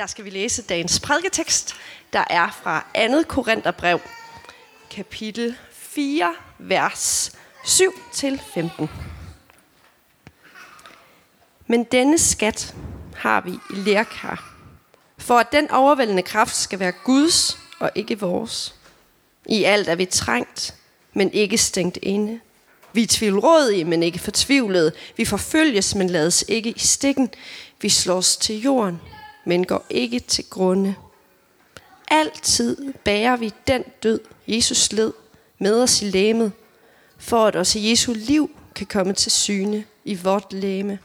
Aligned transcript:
der 0.00 0.06
skal 0.06 0.24
vi 0.24 0.30
læse 0.30 0.62
dagens 0.62 1.00
prædiketekst, 1.00 1.74
der 2.12 2.24
er 2.30 2.58
fra 2.62 2.86
2. 3.08 3.22
Korintherbrev, 3.28 4.00
kapitel 4.90 5.56
4, 5.72 6.34
vers 6.58 7.32
7-15. 7.64 8.86
Men 11.66 11.84
denne 11.84 12.18
skat 12.18 12.74
har 13.16 13.40
vi 13.40 13.50
i 13.50 13.74
lærkar, 13.74 14.54
for 15.18 15.38
at 15.38 15.52
den 15.52 15.70
overvældende 15.70 16.22
kraft 16.22 16.56
skal 16.56 16.78
være 16.78 16.92
Guds 16.92 17.58
og 17.80 17.90
ikke 17.94 18.20
vores. 18.20 18.74
I 19.46 19.64
alt 19.64 19.88
er 19.88 19.94
vi 19.94 20.04
trængt, 20.04 20.74
men 21.12 21.32
ikke 21.32 21.58
stængt 21.58 21.98
inde. 22.02 22.40
Vi 22.92 23.02
er 23.02 23.06
tvivlrådige, 23.10 23.84
men 23.84 24.02
ikke 24.02 24.18
fortvivlede. 24.18 24.92
Vi 25.16 25.24
forfølges, 25.24 25.94
men 25.94 26.10
lades 26.10 26.44
ikke 26.48 26.70
i 26.70 26.78
stikken. 26.78 27.30
Vi 27.80 27.88
slås 27.88 28.36
til 28.36 28.62
jorden, 28.62 29.00
men 29.44 29.64
går 29.64 29.86
ikke 29.90 30.20
til 30.20 30.44
grunde. 30.50 30.94
Altid 32.08 32.92
bærer 33.04 33.36
vi 33.36 33.52
den 33.66 33.84
død, 34.02 34.20
Jesus 34.48 34.92
led, 34.92 35.12
med 35.58 35.82
os 35.82 36.02
i 36.02 36.04
læmet, 36.04 36.52
for 37.18 37.46
at 37.46 37.56
også 37.56 37.78
Jesu 37.78 38.12
liv 38.16 38.50
kan 38.74 38.86
komme 38.86 39.12
til 39.12 39.32
syne 39.32 39.84
i 40.04 40.14
vort 40.14 40.52
læme. 40.52 40.98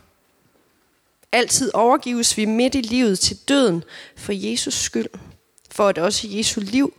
Altid 1.32 1.72
overgives 1.74 2.38
vi 2.38 2.46
midt 2.46 2.76
i 2.76 2.82
livet 2.82 3.20
til 3.20 3.38
døden 3.48 3.84
for 4.16 4.32
Jesus 4.34 4.74
skyld, 4.74 5.10
for 5.72 5.88
at 5.88 5.98
også 5.98 6.28
Jesu 6.28 6.62
liv 6.62 6.94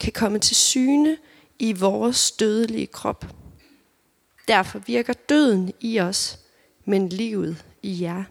kan 0.00 0.12
komme 0.12 0.38
til 0.38 0.56
syne 0.56 1.16
i 1.58 1.72
vores 1.72 2.30
dødelige 2.30 2.86
krop. 2.86 3.26
Derfor 4.48 4.78
virker 4.78 5.12
døden 5.12 5.72
i 5.80 6.00
os, 6.00 6.38
men 6.84 7.08
livet 7.08 7.64
i 7.82 8.02
jer. 8.02 8.24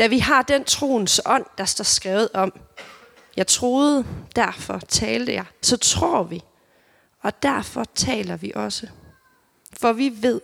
Da 0.00 0.06
vi 0.06 0.18
har 0.18 0.42
den 0.42 0.64
troens 0.64 1.20
ånd, 1.26 1.46
der 1.58 1.64
står 1.64 1.84
skrevet 1.84 2.28
om, 2.34 2.60
jeg 3.36 3.46
troede, 3.46 4.06
derfor 4.36 4.78
talte 4.78 5.32
jeg, 5.32 5.44
så 5.62 5.76
tror 5.76 6.22
vi, 6.22 6.42
og 7.20 7.42
derfor 7.42 7.84
taler 7.94 8.36
vi 8.36 8.52
også. 8.54 8.88
For 9.80 9.92
vi 9.92 10.22
ved, 10.22 10.40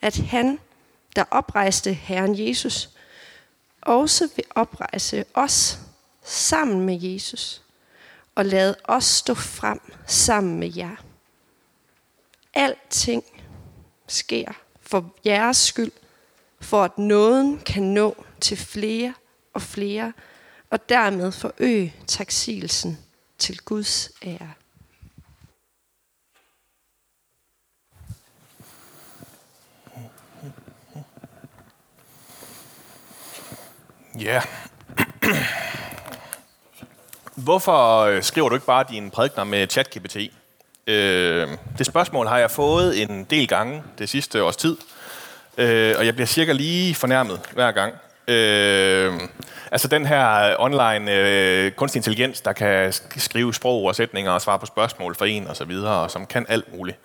at 0.00 0.16
han, 0.16 0.58
der 1.16 1.24
oprejste 1.30 1.92
Herren 1.92 2.46
Jesus, 2.46 2.90
også 3.80 4.28
vil 4.36 4.44
oprejse 4.50 5.24
os 5.34 5.78
sammen 6.22 6.80
med 6.80 7.00
Jesus 7.00 7.62
og 8.34 8.44
lade 8.44 8.76
os 8.84 9.04
stå 9.04 9.34
frem 9.34 9.80
sammen 10.06 10.60
med 10.60 10.72
jer. 10.76 10.96
Alting 12.54 13.24
sker 14.06 14.52
for 14.80 15.14
jeres 15.26 15.56
skyld, 15.56 15.92
for 16.60 16.84
at 16.84 16.98
nåden 16.98 17.58
kan 17.58 17.82
nå 17.82 18.24
til 18.42 18.56
flere 18.56 19.14
og 19.54 19.62
flere, 19.62 20.12
og 20.70 20.88
dermed 20.88 21.32
forøge 21.32 21.94
taksigelsen 22.06 22.98
til 23.38 23.58
Guds 23.58 24.10
ære. 24.22 24.52
Ja. 34.18 34.42
Hvorfor 37.34 37.98
øh, 37.98 38.22
skriver 38.22 38.48
du 38.48 38.54
ikke 38.54 38.66
bare 38.66 38.84
dine 38.90 39.10
prædikner 39.10 39.44
med 39.44 39.68
ChatGPT? 39.68 40.16
Øh, 40.86 41.48
det 41.78 41.86
spørgsmål 41.86 42.26
har 42.26 42.38
jeg 42.38 42.50
fået 42.50 43.02
en 43.02 43.24
del 43.24 43.48
gange 43.48 43.82
det 43.98 44.08
sidste 44.08 44.42
års 44.42 44.56
tid, 44.56 44.76
øh, 45.58 45.94
og 45.98 46.06
jeg 46.06 46.14
bliver 46.14 46.26
cirka 46.26 46.52
lige 46.52 46.94
fornærmet 46.94 47.40
hver 47.52 47.72
gang. 47.72 47.94
Øh, 48.28 49.12
altså 49.72 49.88
den 49.88 50.06
her 50.06 50.54
online 50.58 51.12
øh, 51.12 51.72
kunstig 51.72 51.98
intelligens, 51.98 52.40
der 52.40 52.52
kan 52.52 52.92
skrive 53.16 53.54
sprog 53.54 53.84
og 53.84 53.94
sætninger 53.94 54.32
og 54.32 54.40
svare 54.40 54.58
på 54.58 54.66
spørgsmål 54.66 55.14
for 55.14 55.24
en 55.24 55.46
og 55.46 55.56
så 55.56 55.64
videre, 55.64 56.00
og 56.00 56.10
som 56.10 56.26
kan 56.26 56.46
alt 56.48 56.76
muligt. 56.76 56.98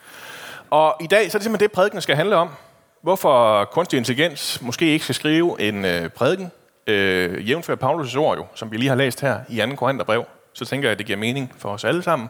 Og 0.69 0.95
i 1.01 1.07
dag 1.07 1.31
så 1.31 1.37
er 1.37 1.39
det 1.39 1.43
simpelthen 1.43 1.69
det, 1.69 1.71
prædiken 1.71 2.01
skal 2.01 2.15
handle 2.15 2.35
om. 2.35 2.49
Hvorfor 3.01 3.63
kunstig 3.65 3.97
intelligens 3.97 4.61
måske 4.61 4.85
ikke 4.85 5.03
skal 5.03 5.15
skrive 5.15 5.61
en 5.61 5.85
øh, 5.85 6.09
prædiken, 6.09 6.51
øh, 6.87 7.49
jævnfør 7.49 7.75
Paulus' 7.75 8.17
ord 8.17 8.37
jo, 8.37 8.45
som 8.55 8.71
vi 8.71 8.77
lige 8.77 8.89
har 8.89 8.95
læst 8.95 9.21
her 9.21 9.39
i 9.49 9.57
2. 9.57 9.75
Korintherbrev, 9.75 10.25
så 10.53 10.65
tænker 10.65 10.87
jeg, 10.87 10.91
at 10.91 10.97
det 10.97 11.05
giver 11.05 11.19
mening 11.19 11.53
for 11.57 11.69
os 11.69 11.83
alle 11.83 12.03
sammen. 12.03 12.29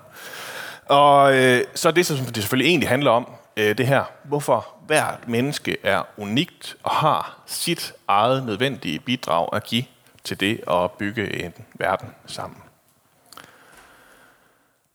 Og 0.85 1.35
øh, 1.35 1.63
så 1.75 1.87
er 1.87 1.91
det, 1.91 2.05
som 2.05 2.17
det 2.17 2.35
selvfølgelig 2.35 2.69
egentlig 2.69 2.89
handler 2.89 3.11
om, 3.11 3.31
øh, 3.57 3.77
det 3.77 3.87
her, 3.87 4.03
hvorfor 4.23 4.67
hvert 4.85 5.27
menneske 5.27 5.77
er 5.83 6.03
unikt 6.17 6.75
og 6.83 6.91
har 6.91 7.37
sit 7.45 7.93
eget 8.07 8.45
nødvendige 8.45 8.99
bidrag 8.99 9.49
at 9.53 9.63
give 9.63 9.83
til 10.23 10.39
det 10.39 10.61
at 10.71 10.91
bygge 10.91 11.45
en 11.45 11.53
verden 11.73 12.09
sammen. 12.25 12.57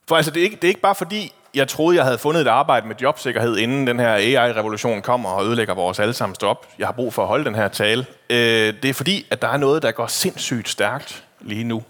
For 0.08 0.16
altså, 0.16 0.30
det 0.30 0.40
er 0.40 0.44
ikke, 0.44 0.56
det 0.56 0.64
er 0.64 0.68
ikke 0.68 0.80
bare 0.80 0.94
fordi, 0.94 1.32
jeg 1.54 1.68
troede, 1.68 1.96
jeg 1.96 2.04
havde 2.04 2.18
fundet 2.18 2.40
et 2.40 2.48
arbejde 2.48 2.88
med 2.88 2.96
jobsikkerhed, 3.02 3.56
inden 3.56 3.86
den 3.86 4.00
her 4.00 4.14
AI-revolution 4.14 5.02
kommer 5.02 5.30
og 5.30 5.46
ødelægger 5.46 5.74
vores 5.74 5.98
allesammen 5.98 6.34
stop. 6.34 6.66
Jeg 6.78 6.86
har 6.86 6.92
brug 6.92 7.14
for 7.14 7.22
at 7.22 7.28
holde 7.28 7.44
den 7.44 7.54
her 7.54 7.68
tale. 7.68 8.06
Øh, 8.30 8.74
det 8.82 8.84
er 8.84 8.94
fordi, 8.94 9.26
at 9.30 9.42
der 9.42 9.48
er 9.48 9.56
noget, 9.56 9.82
der 9.82 9.90
går 9.92 10.06
sindssygt 10.06 10.68
stærkt 10.68 11.24
lige 11.40 11.64
nu. 11.64 11.82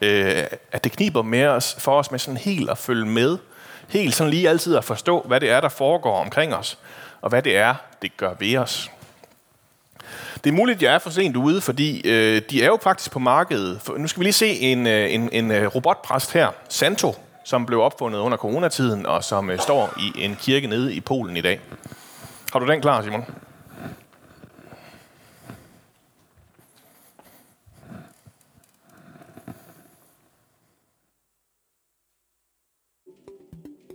Øh, 0.00 0.44
at 0.72 0.84
det 0.84 0.92
kniber 0.92 1.22
med 1.22 1.46
os, 1.46 1.76
for 1.78 1.98
os 1.98 2.10
med 2.10 2.18
sådan 2.18 2.36
helt 2.36 2.70
at 2.70 2.78
følge 2.78 3.06
med. 3.06 3.38
Helt 3.94 4.14
sådan 4.14 4.30
lige 4.30 4.48
altid 4.48 4.76
at 4.76 4.84
forstå, 4.84 5.22
hvad 5.26 5.40
det 5.40 5.50
er, 5.50 5.60
der 5.60 5.68
foregår 5.68 6.20
omkring 6.20 6.54
os. 6.54 6.78
Og 7.20 7.28
hvad 7.28 7.42
det 7.42 7.56
er, 7.56 7.74
det 8.02 8.16
gør 8.16 8.34
ved 8.38 8.56
os. 8.56 8.90
Det 10.44 10.50
er 10.50 10.54
muligt, 10.54 10.76
at 10.76 10.82
jeg 10.82 10.94
er 10.94 10.98
for 10.98 11.10
sent 11.10 11.36
ude, 11.36 11.60
fordi 11.60 12.08
øh, 12.08 12.42
de 12.50 12.62
er 12.62 12.66
jo 12.66 12.78
faktisk 12.82 13.10
på 13.10 13.18
markedet. 13.18 13.80
For 13.82 13.96
nu 13.96 14.06
skal 14.06 14.20
vi 14.20 14.24
lige 14.24 14.32
se 14.32 14.46
en, 14.46 14.86
øh, 14.86 15.14
en, 15.14 15.28
en 15.32 15.50
øh, 15.50 15.66
robotpræst 15.66 16.32
her, 16.32 16.48
Santo, 16.68 17.16
som 17.44 17.66
blev 17.66 17.80
opfundet 17.80 18.18
under 18.18 18.38
coronatiden, 18.38 19.06
og 19.06 19.24
som 19.24 19.50
øh, 19.50 19.58
står 19.58 19.94
i 19.98 20.24
en 20.24 20.36
kirke 20.36 20.66
nede 20.66 20.94
i 20.94 21.00
Polen 21.00 21.36
i 21.36 21.40
dag. 21.40 21.60
Har 22.52 22.58
du 22.58 22.66
den 22.66 22.80
klar, 22.80 23.02
Simon? 23.02 23.24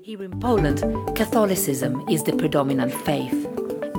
Here 0.09 0.24
in 0.24 0.40
Poland, 0.40 0.81
Catholicism 1.16 2.03
is 2.09 2.24
the 2.24 2.34
predominant 2.34 2.92
faith. 2.92 3.47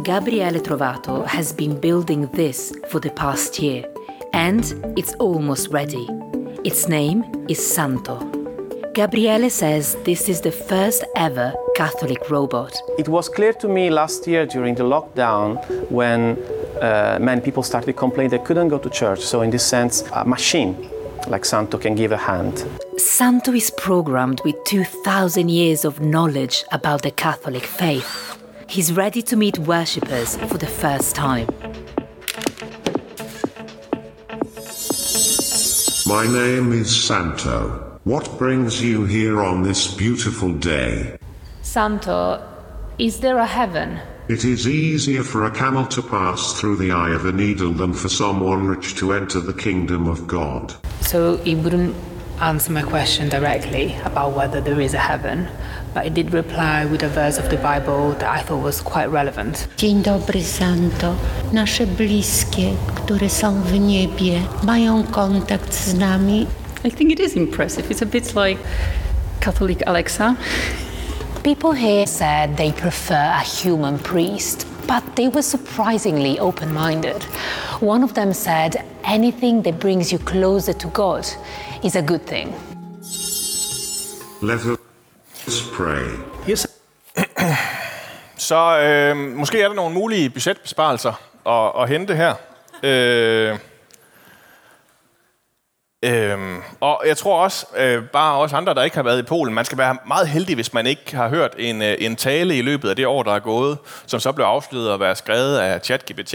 Gabriele 0.03 0.59
Trovato 0.59 1.25
has 1.25 1.53
been 1.53 1.79
building 1.79 2.27
this 2.33 2.73
for 2.89 2.99
the 2.99 3.11
past 3.11 3.61
year, 3.61 3.85
and 4.33 4.65
it's 4.99 5.15
almost 5.21 5.69
ready. 5.69 6.09
Its 6.65 6.89
name 6.89 7.23
is 7.49 7.65
Santo. 7.65 8.19
Gabriele 8.93 9.49
says 9.51 9.97
this 10.05 10.29
is 10.29 10.41
the 10.41 10.51
first 10.51 11.05
ever 11.15 11.55
Catholic 11.77 12.29
robot. 12.29 12.77
It 12.99 13.07
was 13.07 13.29
clear 13.29 13.53
to 13.53 13.69
me 13.69 13.89
last 13.89 14.27
year 14.27 14.47
during 14.47 14.75
the 14.75 14.83
lockdown 14.83 15.61
when 15.93 16.37
uh, 16.83 17.19
many 17.21 17.41
people 17.41 17.63
started 17.63 17.93
complaining 17.93 18.31
they 18.31 18.45
couldn't 18.45 18.67
go 18.67 18.79
to 18.79 18.91
church. 18.91 19.21
So, 19.21 19.43
in 19.43 19.51
this 19.51 19.65
sense, 19.65 20.03
a 20.13 20.25
machine 20.25 20.75
like 21.29 21.45
Santo 21.45 21.79
can 21.79 21.95
give 21.95 22.11
a 22.11 22.17
hand. 22.17 22.65
Santo 23.01 23.55
is 23.55 23.71
programmed 23.71 24.43
with 24.45 24.63
2,000 24.65 25.49
years 25.49 25.87
of 25.87 26.01
knowledge 26.01 26.65
about 26.71 27.01
the 27.01 27.11
Catholic 27.11 27.65
faith. 27.65 28.39
He's 28.69 28.93
ready 28.93 29.23
to 29.23 29.37
meet 29.37 29.59
worshippers 29.59 30.37
for 30.37 30.59
the 30.59 30.67
first 30.67 31.17
time. 31.17 31.47
My 36.07 36.27
name 36.31 36.73
is 36.73 36.95
Santo. 36.95 37.99
What 38.05 38.37
brings 38.37 38.83
you 38.83 39.07
here 39.07 39.41
on 39.43 39.63
this 39.63 39.95
beautiful 39.95 40.53
day? 40.53 41.17
Santo, 41.63 42.47
is 42.99 43.21
there 43.21 43.39
a 43.39 43.47
heaven? 43.47 43.99
It 44.29 44.45
is 44.45 44.69
easier 44.69 45.23
for 45.23 45.47
a 45.47 45.51
camel 45.51 45.87
to 45.87 46.03
pass 46.03 46.61
through 46.61 46.77
the 46.77 46.93
eye 46.93 47.15
of 47.15 47.25
a 47.25 47.33
needle 47.33 47.73
than 47.73 47.95
for 47.95 48.11
someone 48.11 48.67
rich 48.67 48.95
to 48.97 49.15
enter 49.15 49.41
the 49.41 49.55
kingdom 49.55 50.07
of 50.07 50.27
God. 50.27 50.75
So 51.01 51.39
he 51.39 51.55
wouldn't 51.55 51.97
answer 52.41 52.73
my 52.73 52.83
question 52.83 53.29
directly 53.29 53.97
about 54.05 54.35
whether 54.35 54.61
there 54.61 54.81
is 54.81 54.95
a 54.95 54.99
heaven, 54.99 55.49
but 55.95 56.05
he 56.05 56.11
did 56.11 56.33
reply 56.33 56.87
with 56.87 57.03
a 57.03 57.09
verse 57.09 57.39
of 57.39 57.51
the 57.51 57.57
Bible 57.57 58.13
that 58.13 58.31
I 58.31 58.43
thought 58.43 58.63
was 58.63 58.81
quite 58.81 59.11
relevant. 59.11 59.69
Dzień 59.77 60.03
dobry, 60.03 60.43
Santo. 60.43 61.15
Nasze 61.53 61.87
bliskie, 61.87 62.73
które 62.95 63.29
są 63.29 63.63
w 63.63 63.81
niebie, 63.81 64.41
mają 64.63 65.03
kontakt 65.03 65.75
z 65.75 65.95
nami. 65.95 66.47
I 66.85 66.91
think 66.91 67.13
it 67.13 67.21
is 67.21 67.37
impressive. 67.37 67.91
It's 67.91 68.03
a 68.03 68.07
bit 68.07 68.35
like 68.35 68.61
Catholic 69.41 69.83
Alexa. 69.87 70.37
People 71.43 71.73
here 71.73 72.07
said 72.07 72.57
they 72.57 72.73
prefer 72.73 73.33
a 73.35 73.41
human 73.63 73.99
priest, 73.99 74.67
but 74.91 75.05
they 75.15 75.29
were 75.29 75.43
surprisingly 75.43 76.39
open 76.41 76.73
minded. 76.73 77.23
One 77.81 78.03
of 78.03 78.13
them 78.15 78.33
said 78.33 78.73
anything 79.05 79.63
that 79.63 79.79
brings 79.79 80.13
you 80.13 80.19
closer 80.19 80.73
to 80.73 80.89
God 80.89 81.25
is 81.85 81.97
a 81.97 82.03
good 82.03 82.27
thing. 82.27 82.53
Let 84.43 84.61
us 85.47 85.59
pray. 85.73 86.07
Yes. 86.49 86.67
Så 88.37 88.79
øh, 88.81 89.17
måske 89.17 89.63
er 89.63 89.69
der 89.69 89.75
nogle 89.75 89.95
mulige 89.95 90.31
budgetbesparelser 90.31 91.13
at, 91.47 91.83
at 91.83 91.89
hente 91.89 92.15
her. 92.15 92.35
Øh, 92.83 93.59
Øhm, 96.05 96.63
og 96.81 97.03
jeg 97.07 97.17
tror 97.17 97.43
også, 97.43 97.67
øh, 97.77 98.05
bare 98.05 98.35
også 98.35 98.57
andre, 98.57 98.75
der 98.75 98.83
ikke 98.83 98.97
har 98.97 99.03
været 99.03 99.19
i 99.19 99.23
Polen, 99.23 99.55
man 99.55 99.65
skal 99.65 99.79
være 99.79 99.97
meget 100.07 100.29
heldig, 100.29 100.55
hvis 100.55 100.73
man 100.73 100.87
ikke 100.87 101.17
har 101.17 101.29
hørt 101.29 101.55
en, 101.59 101.83
øh, 101.83 101.97
en 101.99 102.17
tale 102.17 102.59
i 102.59 102.63
løbet 102.63 102.89
af 102.89 102.97
det 102.97 103.07
år, 103.07 103.23
der 103.23 103.33
er 103.35 103.39
gået, 103.39 103.79
som 104.07 104.21
så 104.21 104.33
blev 104.33 104.45
afsløret 104.47 104.95
at 104.95 105.01
være 105.01 105.17
skrevet 105.17 105.59
af 105.59 105.81
ChatGPT, 105.81 106.35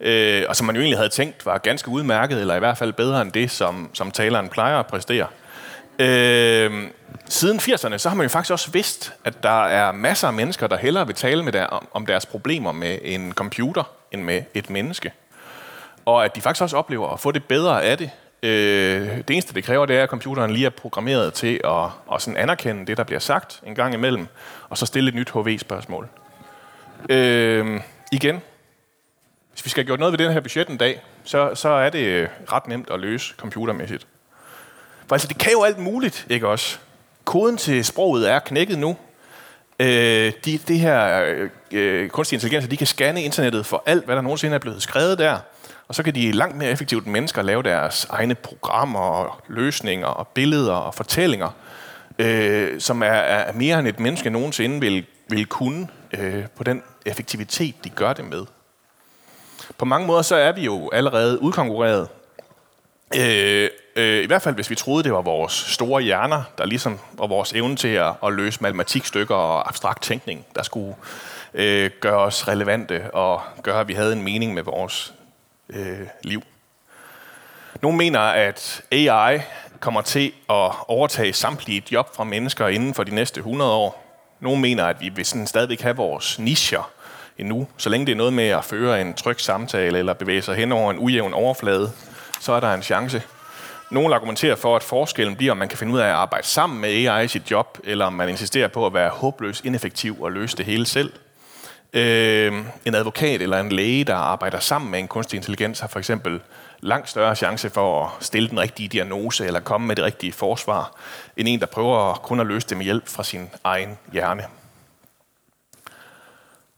øh, 0.00 0.44
og 0.48 0.56
som 0.56 0.66
man 0.66 0.76
jo 0.76 0.80
egentlig 0.80 0.98
havde 0.98 1.08
tænkt 1.08 1.46
var 1.46 1.58
ganske 1.58 1.88
udmærket, 1.88 2.40
eller 2.40 2.54
i 2.54 2.58
hvert 2.58 2.78
fald 2.78 2.92
bedre 2.92 3.22
end 3.22 3.32
det, 3.32 3.50
som, 3.50 3.90
som 3.94 4.10
taleren 4.10 4.48
plejer 4.48 4.78
at 4.78 4.86
præstere. 4.86 5.26
Øh, 5.98 6.82
siden 7.28 7.58
80'erne, 7.58 7.98
så 7.98 8.08
har 8.08 8.16
man 8.16 8.24
jo 8.24 8.28
faktisk 8.28 8.52
også 8.52 8.70
vidst, 8.70 9.12
at 9.24 9.42
der 9.42 9.64
er 9.64 9.92
masser 9.92 10.28
af 10.28 10.34
mennesker, 10.34 10.66
der 10.66 10.76
hellere 10.76 11.06
vil 11.06 11.14
tale 11.14 11.42
med 11.42 11.52
der, 11.52 11.64
om, 11.64 11.88
om 11.92 12.06
deres 12.06 12.26
problemer 12.26 12.72
med 12.72 12.98
en 13.02 13.32
computer, 13.32 13.82
end 14.12 14.22
med 14.22 14.42
et 14.54 14.70
menneske. 14.70 15.12
Og 16.04 16.24
at 16.24 16.36
de 16.36 16.40
faktisk 16.40 16.62
også 16.62 16.76
oplever 16.76 17.08
at 17.08 17.20
få 17.20 17.32
det 17.32 17.44
bedre 17.44 17.82
af 17.82 17.98
det. 17.98 18.10
Øh, 18.42 19.16
det 19.16 19.30
eneste, 19.30 19.54
det 19.54 19.64
kræver, 19.64 19.86
det 19.86 19.96
er, 19.96 20.02
at 20.02 20.08
computeren 20.08 20.50
lige 20.50 20.66
er 20.66 20.70
programmeret 20.70 21.34
til 21.34 21.60
at, 21.64 21.84
at 22.14 22.22
sådan 22.22 22.36
anerkende 22.36 22.86
det, 22.86 22.96
der 22.96 23.04
bliver 23.04 23.20
sagt 23.20 23.60
en 23.66 23.74
gang 23.74 23.94
imellem, 23.94 24.26
og 24.68 24.78
så 24.78 24.86
stille 24.86 25.08
et 25.08 25.14
nyt 25.14 25.30
HV-spørgsmål. 25.30 26.08
Øh, 27.08 27.80
igen, 28.12 28.42
hvis 29.52 29.64
vi 29.64 29.70
skal 29.70 29.82
have 29.82 29.86
gjort 29.86 29.98
noget 29.98 30.12
ved 30.12 30.26
den 30.26 30.32
her 30.32 30.40
budget 30.40 30.68
en 30.68 30.76
dag, 30.76 31.02
så, 31.24 31.54
så 31.54 31.68
er 31.68 31.90
det 31.90 32.04
øh, 32.04 32.28
ret 32.52 32.66
nemt 32.66 32.90
at 32.90 33.00
løse 33.00 33.34
computermæssigt. 33.36 34.06
For 35.06 35.14
altså, 35.14 35.28
det 35.28 35.38
kan 35.38 35.52
jo 35.52 35.62
alt 35.62 35.78
muligt, 35.78 36.26
ikke 36.30 36.48
også? 36.48 36.78
Koden 37.24 37.56
til 37.56 37.84
sproget 37.84 38.30
er 38.30 38.38
knækket 38.38 38.78
nu. 38.78 38.96
Øh, 39.80 40.32
de, 40.44 40.58
det 40.58 40.78
her 40.78 41.24
øh, 41.72 42.08
kunstig 42.08 42.36
intelligens, 42.36 42.68
de 42.68 42.76
kan 42.76 42.86
scanne 42.86 43.22
internettet 43.22 43.66
for 43.66 43.82
alt, 43.86 44.04
hvad 44.04 44.16
der 44.16 44.22
nogensinde 44.22 44.54
er 44.54 44.58
blevet 44.58 44.82
skrevet 44.82 45.18
der. 45.18 45.38
Og 45.88 45.94
så 45.94 46.02
kan 46.02 46.14
de 46.14 46.32
langt 46.32 46.56
mere 46.56 46.70
effektivt 46.70 47.04
end 47.04 47.12
mennesker 47.12 47.42
lave 47.42 47.62
deres 47.62 48.06
egne 48.10 48.34
programmer 48.34 49.00
og 49.00 49.40
løsninger 49.48 50.06
og 50.06 50.28
billeder 50.28 50.74
og 50.74 50.94
fortællinger, 50.94 51.50
øh, 52.18 52.80
som 52.80 53.02
er, 53.02 53.06
er 53.06 53.52
mere 53.52 53.78
end 53.78 53.88
et 53.88 54.00
menneske 54.00 54.30
nogensinde 54.30 54.80
vil, 54.80 55.06
vil 55.28 55.46
kunne 55.46 55.88
øh, 56.12 56.44
på 56.56 56.64
den 56.64 56.82
effektivitet, 57.06 57.84
de 57.84 57.90
gør 57.90 58.12
det 58.12 58.24
med. 58.24 58.46
På 59.78 59.84
mange 59.84 60.06
måder 60.06 60.22
så 60.22 60.36
er 60.36 60.52
vi 60.52 60.64
jo 60.64 60.90
allerede 60.92 61.42
udkonkurreret. 61.42 62.08
Øh, 63.16 63.70
øh, 63.96 64.24
I 64.24 64.26
hvert 64.26 64.42
fald 64.42 64.54
hvis 64.54 64.70
vi 64.70 64.74
troede, 64.74 65.04
det 65.04 65.12
var 65.12 65.22
vores 65.22 65.52
store 65.52 66.02
hjerner, 66.02 66.42
der 66.58 66.66
ligesom 66.66 66.98
var 67.12 67.26
vores 67.26 67.52
evne 67.52 67.76
til 67.76 67.88
at, 67.88 68.12
at 68.24 68.32
løse 68.32 68.62
matematikstykker 68.62 69.34
og 69.34 69.68
abstrakt 69.68 70.02
tænkning, 70.02 70.46
der 70.54 70.62
skulle 70.62 70.94
øh, 71.54 71.90
gøre 72.00 72.18
os 72.18 72.48
relevante 72.48 73.10
og 73.14 73.40
gøre, 73.62 73.80
at 73.80 73.88
vi 73.88 73.94
havde 73.94 74.12
en 74.12 74.22
mening 74.22 74.54
med 74.54 74.62
vores 74.62 75.14
øh, 75.68 76.06
liv. 76.22 76.42
Nogle 77.82 77.98
mener, 77.98 78.20
at 78.20 78.82
AI 78.92 79.40
kommer 79.80 80.00
til 80.00 80.32
at 80.50 80.72
overtage 80.88 81.32
samtlige 81.32 81.82
job 81.92 82.16
fra 82.16 82.24
mennesker 82.24 82.68
inden 82.68 82.94
for 82.94 83.04
de 83.04 83.14
næste 83.14 83.38
100 83.38 83.72
år. 83.72 84.02
Nogle 84.40 84.60
mener, 84.60 84.84
at 84.84 85.00
vi 85.00 85.08
vil 85.08 85.24
sådan 85.24 85.46
stadigvæk 85.46 85.80
have 85.80 85.96
vores 85.96 86.38
nischer 86.38 86.90
endnu. 87.38 87.68
Så 87.76 87.88
længe 87.88 88.06
det 88.06 88.12
er 88.12 88.16
noget 88.16 88.32
med 88.32 88.48
at 88.48 88.64
føre 88.64 89.00
en 89.00 89.14
tryg 89.14 89.40
samtale 89.40 89.98
eller 89.98 90.12
bevæge 90.14 90.42
sig 90.42 90.56
hen 90.56 90.72
over 90.72 90.90
en 90.90 90.98
ujævn 90.98 91.34
overflade, 91.34 91.92
så 92.40 92.52
er 92.52 92.60
der 92.60 92.74
en 92.74 92.82
chance. 92.82 93.22
Nogle 93.90 94.14
argumenterer 94.14 94.56
for, 94.56 94.76
at 94.76 94.82
forskellen 94.82 95.36
bliver, 95.36 95.52
om 95.52 95.58
man 95.58 95.68
kan 95.68 95.78
finde 95.78 95.92
ud 95.92 95.98
af 95.98 96.06
at 96.06 96.12
arbejde 96.12 96.46
sammen 96.46 96.80
med 96.80 96.88
AI 96.88 97.24
i 97.24 97.28
sit 97.28 97.50
job, 97.50 97.78
eller 97.84 98.04
om 98.04 98.12
man 98.12 98.28
insisterer 98.28 98.68
på 98.68 98.86
at 98.86 98.94
være 98.94 99.10
håbløst 99.10 99.64
ineffektiv 99.64 100.22
og 100.22 100.32
løse 100.32 100.56
det 100.56 100.66
hele 100.66 100.86
selv. 100.86 101.12
Øh, 101.96 102.64
en 102.84 102.94
advokat 102.94 103.42
eller 103.42 103.60
en 103.60 103.72
læge, 103.72 104.04
der 104.04 104.14
arbejder 104.14 104.60
sammen 104.60 104.90
med 104.90 104.98
en 104.98 105.08
kunstig 105.08 105.36
intelligens, 105.36 105.80
har 105.80 105.88
for 105.88 105.98
eksempel 105.98 106.40
langt 106.80 107.08
større 107.08 107.36
chance 107.36 107.70
for 107.70 108.04
at 108.04 108.24
stille 108.24 108.48
den 108.48 108.60
rigtige 108.60 108.88
diagnose 108.88 109.46
eller 109.46 109.60
komme 109.60 109.86
med 109.86 109.96
det 109.96 110.04
rigtige 110.04 110.32
forsvar, 110.32 110.96
end 111.36 111.48
en, 111.48 111.60
der 111.60 111.66
prøver 111.66 112.14
kun 112.14 112.40
at 112.40 112.46
løse 112.46 112.68
det 112.68 112.76
med 112.76 112.84
hjælp 112.84 113.08
fra 113.08 113.24
sin 113.24 113.50
egen 113.64 113.98
hjerne. 114.12 114.44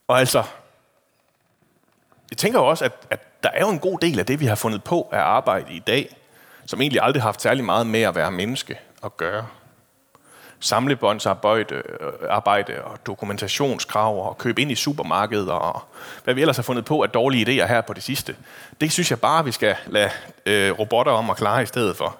Og 0.08 0.20
altså, 0.20 0.42
jeg 2.30 2.38
tænker 2.38 2.58
også, 2.58 2.84
at, 2.84 2.92
at 3.10 3.42
der 3.42 3.50
er 3.50 3.60
jo 3.60 3.68
en 3.68 3.78
god 3.78 3.98
del 3.98 4.18
af 4.18 4.26
det, 4.26 4.40
vi 4.40 4.46
har 4.46 4.54
fundet 4.54 4.84
på 4.84 5.02
at 5.02 5.18
arbejde 5.18 5.72
i 5.72 5.78
dag, 5.78 6.16
som 6.66 6.80
egentlig 6.80 7.02
aldrig 7.02 7.22
har 7.22 7.28
haft 7.28 7.42
særlig 7.42 7.64
meget 7.64 7.86
med 7.86 8.02
at 8.02 8.14
være 8.14 8.30
menneske 8.30 8.78
at 9.04 9.16
gøre. 9.16 9.46
Samlebåndsarbejde 10.60 11.82
arbejde 12.30 12.84
og 12.84 12.98
dokumentationskrav 13.06 14.28
og 14.28 14.38
købe 14.38 14.62
ind 14.62 14.70
i 14.70 14.74
supermarkedet 14.74 15.50
og 15.50 15.82
hvad 16.24 16.34
vi 16.34 16.40
ellers 16.40 16.56
har 16.56 16.62
fundet 16.62 16.84
på 16.84 17.02
af 17.02 17.10
dårlige 17.10 17.46
idéer 17.46 17.66
her 17.66 17.80
på 17.80 17.92
det 17.92 18.02
sidste. 18.02 18.36
Det 18.80 18.92
synes 18.92 19.10
jeg 19.10 19.20
bare, 19.20 19.44
vi 19.44 19.52
skal 19.52 19.76
lade 19.86 20.10
øh, 20.46 20.78
robotter 20.78 21.12
om 21.12 21.30
at 21.30 21.36
klare 21.36 21.62
i 21.62 21.66
stedet 21.66 21.96
for. 21.96 22.16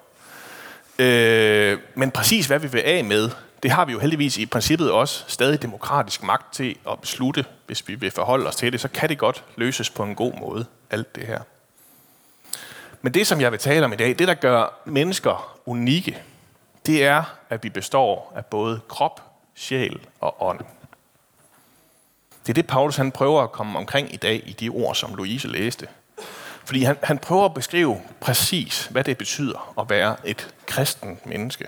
Øh, 0.98 1.78
men 1.94 2.10
præcis 2.10 2.46
hvad 2.46 2.58
vi 2.58 2.68
vil 2.68 2.80
af 2.80 3.04
med, 3.04 3.30
det 3.62 3.70
har 3.70 3.84
vi 3.84 3.92
jo 3.92 3.98
heldigvis 3.98 4.38
i 4.38 4.46
princippet 4.46 4.90
også 4.90 5.24
stadig 5.26 5.62
demokratisk 5.62 6.22
magt 6.22 6.54
til 6.54 6.76
at 6.90 7.00
beslutte, 7.00 7.44
hvis 7.66 7.88
vi 7.88 7.94
vil 7.94 8.10
forholde 8.10 8.46
os 8.46 8.56
til 8.56 8.72
det, 8.72 8.80
så 8.80 8.88
kan 8.88 9.08
det 9.08 9.18
godt 9.18 9.44
løses 9.56 9.90
på 9.90 10.02
en 10.02 10.14
god 10.14 10.32
måde, 10.40 10.66
alt 10.90 11.16
det 11.16 11.26
her. 11.26 11.40
Men 13.02 13.14
det, 13.14 13.26
som 13.26 13.40
jeg 13.40 13.52
vil 13.52 13.60
tale 13.60 13.84
om 13.84 13.92
i 13.92 13.96
dag, 13.96 14.08
det 14.08 14.28
der 14.28 14.34
gør 14.34 14.80
mennesker 14.84 15.58
unikke, 15.66 16.18
det 16.86 17.04
er, 17.04 17.36
at 17.50 17.64
vi 17.64 17.68
består 17.68 18.32
af 18.36 18.46
både 18.46 18.80
krop, 18.88 19.22
sjæl 19.54 20.00
og 20.20 20.42
ånd. 20.42 20.60
Det 22.46 22.52
er 22.52 22.54
det, 22.54 22.66
Paulus 22.66 22.96
han 22.96 23.12
prøver 23.12 23.42
at 23.42 23.52
komme 23.52 23.78
omkring 23.78 24.14
i 24.14 24.16
dag 24.16 24.42
i 24.46 24.52
de 24.52 24.68
ord, 24.68 24.94
som 24.94 25.14
Louise 25.14 25.48
læste. 25.48 25.88
Fordi 26.64 26.82
han, 26.82 26.98
han 27.02 27.18
prøver 27.18 27.44
at 27.44 27.54
beskrive 27.54 28.00
præcis, 28.20 28.86
hvad 28.86 29.04
det 29.04 29.18
betyder 29.18 29.74
at 29.80 29.90
være 29.90 30.16
et 30.24 30.54
kristen 30.66 31.20
menneske. 31.24 31.66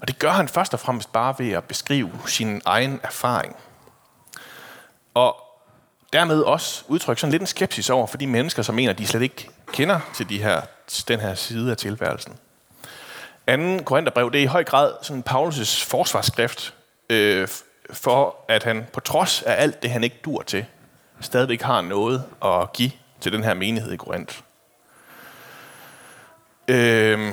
Og 0.00 0.08
det 0.08 0.18
gør 0.18 0.30
han 0.30 0.48
først 0.48 0.74
og 0.74 0.80
fremmest 0.80 1.12
bare 1.12 1.34
ved 1.38 1.52
at 1.52 1.64
beskrive 1.64 2.12
sin 2.26 2.62
egen 2.64 3.00
erfaring. 3.02 3.56
Og 5.14 5.36
dermed 6.12 6.42
også 6.42 6.84
udtrykke 6.88 7.20
sådan 7.20 7.30
lidt 7.30 7.40
en 7.40 7.46
skepsis 7.46 7.90
over 7.90 8.06
for 8.06 8.16
de 8.16 8.26
mennesker, 8.26 8.62
som 8.62 8.74
mener, 8.74 8.92
at 8.92 8.98
de 8.98 9.06
slet 9.06 9.22
ikke 9.22 9.48
kender 9.72 10.00
til 10.14 10.28
de 10.28 10.42
her, 10.42 10.60
den 11.08 11.20
her 11.20 11.34
side 11.34 11.70
af 11.70 11.76
tilværelsen. 11.76 12.38
Anden 13.46 13.84
Korintherbrev, 13.84 14.32
det 14.32 14.38
er 14.38 14.42
i 14.42 14.46
høj 14.46 14.64
grad 14.64 14.92
sådan 15.02 15.24
Paulus' 15.30 15.88
forsvarsskrift 15.88 16.74
øh, 17.10 17.48
for, 17.92 18.36
at 18.48 18.62
han 18.62 18.86
på 18.92 19.00
trods 19.00 19.42
af 19.42 19.62
alt 19.62 19.82
det, 19.82 19.90
han 19.90 20.04
ikke 20.04 20.20
dur 20.24 20.42
til, 20.42 20.64
stadigvæk 21.20 21.62
har 21.62 21.80
noget 21.80 22.24
at 22.44 22.72
give 22.72 22.90
til 23.20 23.32
den 23.32 23.44
her 23.44 23.54
menighed 23.54 23.92
i 23.92 23.96
Korinth. 23.96 24.38
Øh, 26.68 27.32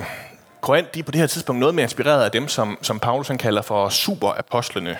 Korinth, 0.60 0.90
de 0.94 0.98
er 0.98 1.02
på 1.02 1.10
det 1.10 1.20
her 1.20 1.26
tidspunkt 1.26 1.60
noget 1.60 1.74
mere 1.74 1.82
inspireret 1.82 2.24
af 2.24 2.30
dem, 2.30 2.48
som, 2.48 2.78
som 2.82 3.00
Paulus 3.00 3.28
han 3.28 3.38
kalder 3.38 3.62
for 3.62 3.88
superapostlene. 3.88 4.98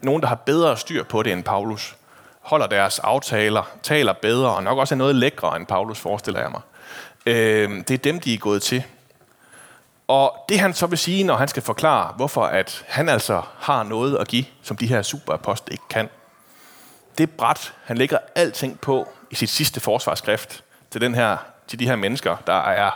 Nogen, 0.00 0.22
der 0.22 0.28
har 0.28 0.34
bedre 0.34 0.76
styr 0.76 1.04
på 1.04 1.22
det 1.22 1.32
end 1.32 1.44
Paulus. 1.44 1.96
Holder 2.40 2.66
deres 2.66 2.98
aftaler, 2.98 3.70
taler 3.82 4.12
bedre, 4.12 4.54
og 4.54 4.62
nok 4.62 4.78
også 4.78 4.94
er 4.94 4.96
noget 4.96 5.14
lækre 5.14 5.56
end 5.56 5.66
Paulus, 5.66 5.98
forestiller 5.98 6.40
jeg 6.40 6.50
mig. 6.50 6.60
Øh, 7.26 7.70
det 7.88 7.90
er 7.90 7.98
dem, 7.98 8.20
de 8.20 8.34
er 8.34 8.38
gået 8.38 8.62
til. 8.62 8.84
Og 10.08 10.44
det 10.48 10.60
han 10.60 10.74
så 10.74 10.86
vil 10.86 10.98
sige, 10.98 11.24
når 11.24 11.36
han 11.36 11.48
skal 11.48 11.62
forklare, 11.62 12.12
hvorfor 12.16 12.44
at 12.44 12.84
han 12.88 13.08
altså 13.08 13.42
har 13.58 13.82
noget 13.82 14.16
at 14.16 14.28
give, 14.28 14.44
som 14.62 14.76
de 14.76 14.86
her 14.86 15.02
superapostle 15.02 15.72
ikke 15.72 15.88
kan, 15.90 16.08
det 17.18 17.30
bræt, 17.30 17.74
han 17.84 17.98
lægger 17.98 18.18
alting 18.34 18.80
på 18.80 19.08
i 19.30 19.34
sit 19.34 19.48
sidste 19.48 19.80
forsvarsskrift 19.80 20.64
til, 20.90 21.00
den 21.00 21.14
her, 21.14 21.36
til 21.66 21.78
de 21.78 21.86
her 21.86 21.96
mennesker, 21.96 22.36
der 22.46 22.60
er 22.60 22.90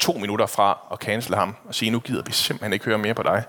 to 0.00 0.12
minutter 0.12 0.46
fra 0.46 0.78
at 0.92 0.98
cancele 0.98 1.36
ham 1.36 1.56
og 1.64 1.74
sige, 1.74 1.90
nu 1.90 2.00
gider 2.00 2.22
vi 2.22 2.32
simpelthen 2.32 2.72
ikke 2.72 2.84
høre 2.84 2.98
mere 2.98 3.14
på 3.14 3.22
dig. 3.22 3.44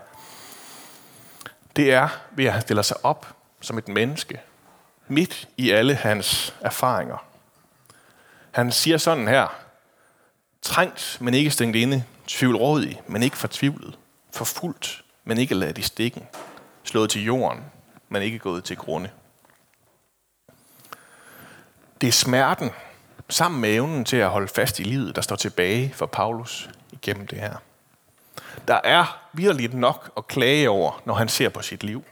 Det 1.76 1.94
er 1.94 2.08
ved 2.32 2.46
at 2.46 2.54
han 2.54 2.62
stiller 2.62 2.84
sig 2.84 2.98
op 3.06 3.28
som 3.62 3.78
et 3.78 3.88
menneske, 3.88 4.42
midt 5.08 5.48
i 5.58 5.72
alle 5.72 5.96
hans 5.96 6.54
erfaringer. 6.62 7.26
Han 8.52 8.72
siger 8.72 8.98
sådan 8.98 9.28
her, 9.28 9.48
trængt, 10.62 11.18
men 11.22 11.34
ikke 11.34 11.52
stængt 11.52 11.76
inde, 11.76 12.04
tvivlrådig, 12.28 13.02
men 13.08 13.24
ikke 13.24 13.38
fortvivlet, 13.38 13.98
forfulgt, 14.32 15.04
men 15.24 15.38
ikke 15.38 15.56
ladet 15.56 15.78
i 15.78 15.82
stikken, 15.82 16.24
slået 16.84 17.10
til 17.10 17.24
jorden, 17.24 17.64
men 18.10 18.22
ikke 18.22 18.40
gået 18.40 18.64
til 18.64 18.78
grunde. 18.78 19.10
Det 22.02 22.08
er 22.08 22.12
smerten, 22.12 22.72
sammen 23.30 23.62
med 23.62 23.74
evnen 23.74 24.06
til 24.06 24.18
at 24.18 24.30
holde 24.30 24.48
fast 24.48 24.80
i 24.80 24.84
livet, 24.84 25.16
der 25.16 25.22
står 25.22 25.36
tilbage 25.36 25.94
for 25.94 26.06
Paulus 26.06 26.70
igennem 26.92 27.28
det 27.28 27.40
her. 27.40 27.56
Der 28.68 28.80
er 28.84 29.30
virkelig 29.34 29.76
nok 29.76 30.12
at 30.18 30.28
klage 30.28 30.70
over, 30.70 31.02
når 31.06 31.14
han 31.14 31.30
ser 31.30 31.50
på 31.50 31.62
sit 31.62 31.84
liv. 31.84 32.04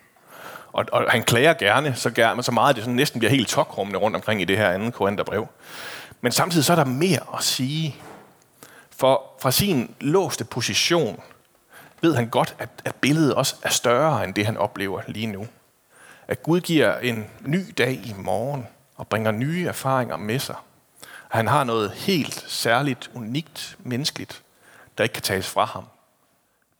Og, 0.73 0.85
og 0.91 1.11
han 1.11 1.23
klager 1.23 1.53
gerne, 1.53 1.95
så, 1.95 2.09
gerne, 2.09 2.43
så 2.43 2.51
meget, 2.51 2.69
at 2.69 2.75
det 2.75 2.83
sådan 2.83 2.95
næsten 2.95 3.19
bliver 3.19 3.31
helt 3.31 3.47
tokrummende 3.47 3.99
rundt 3.99 4.15
omkring 4.15 4.41
i 4.41 4.45
det 4.45 4.57
her 4.57 4.69
andet 4.69 4.93
Korintherbrev. 4.93 5.47
Men 6.21 6.31
samtidig 6.31 6.65
så 6.65 6.71
er 6.73 6.75
der 6.75 6.85
mere 6.85 7.19
at 7.37 7.43
sige. 7.43 7.95
For 9.01 9.31
fra 9.39 9.51
sin 9.51 9.95
låste 9.99 10.45
position 10.45 11.23
ved 12.01 12.15
han 12.15 12.29
godt, 12.29 12.55
at, 12.59 12.69
at 12.85 12.95
billedet 12.95 13.33
også 13.33 13.55
er 13.63 13.69
større 13.69 14.23
end 14.23 14.33
det, 14.33 14.45
han 14.45 14.57
oplever 14.57 15.01
lige 15.07 15.27
nu. 15.27 15.47
At 16.27 16.43
Gud 16.43 16.61
giver 16.61 16.97
en 16.97 17.27
ny 17.39 17.73
dag 17.77 17.93
i 17.93 18.15
morgen 18.17 18.67
og 18.95 19.07
bringer 19.07 19.31
nye 19.31 19.67
erfaringer 19.67 20.17
med 20.17 20.39
sig. 20.39 20.55
Han 21.29 21.47
har 21.47 21.63
noget 21.63 21.91
helt 21.91 22.45
særligt, 22.47 23.11
unikt, 23.13 23.77
menneskeligt 23.79 24.43
der 24.97 25.03
ikke 25.03 25.13
kan 25.13 25.23
tages 25.23 25.49
fra 25.49 25.65
ham. 25.65 25.85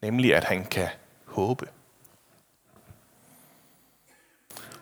Nemlig 0.02 0.34
at 0.36 0.44
han 0.44 0.64
kan 0.64 0.88
håbe. 1.26 1.68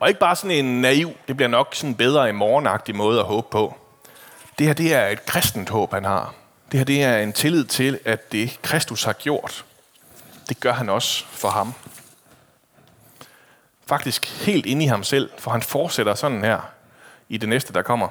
Og 0.00 0.09
ikke 0.09 0.20
bare 0.20 0.37
sådan 0.37 0.64
en 0.64 0.80
naiv, 0.80 1.12
det 1.28 1.37
bliver 1.37 1.49
nok 1.49 1.75
sådan 1.75 1.94
bedre 1.94 2.28
i 2.28 2.32
morgenagtig 2.32 2.97
måde 2.97 3.20
at 3.20 3.26
håbe 3.26 3.49
på. 3.50 3.78
Det 4.59 4.66
her, 4.66 4.75
det 4.75 4.94
er 4.94 5.06
et 5.06 5.26
kristent 5.26 5.68
håb, 5.68 5.92
han 5.92 6.04
har. 6.04 6.39
Det 6.72 6.78
her, 6.78 6.84
det 6.84 7.02
er 7.02 7.18
en 7.18 7.32
tillid 7.32 7.64
til, 7.64 7.98
at 8.04 8.32
det 8.32 8.58
Kristus 8.62 9.04
har 9.04 9.12
gjort, 9.12 9.64
det 10.48 10.60
gør 10.60 10.72
han 10.72 10.88
også 10.88 11.24
for 11.26 11.48
ham. 11.48 11.74
Faktisk 13.86 14.44
helt 14.46 14.66
inde 14.66 14.84
i 14.84 14.88
ham 14.88 15.04
selv, 15.04 15.30
for 15.38 15.50
han 15.50 15.62
fortsætter 15.62 16.14
sådan 16.14 16.44
her 16.44 16.70
i 17.28 17.36
det 17.36 17.48
næste, 17.48 17.72
der 17.72 17.82
kommer. 17.82 18.08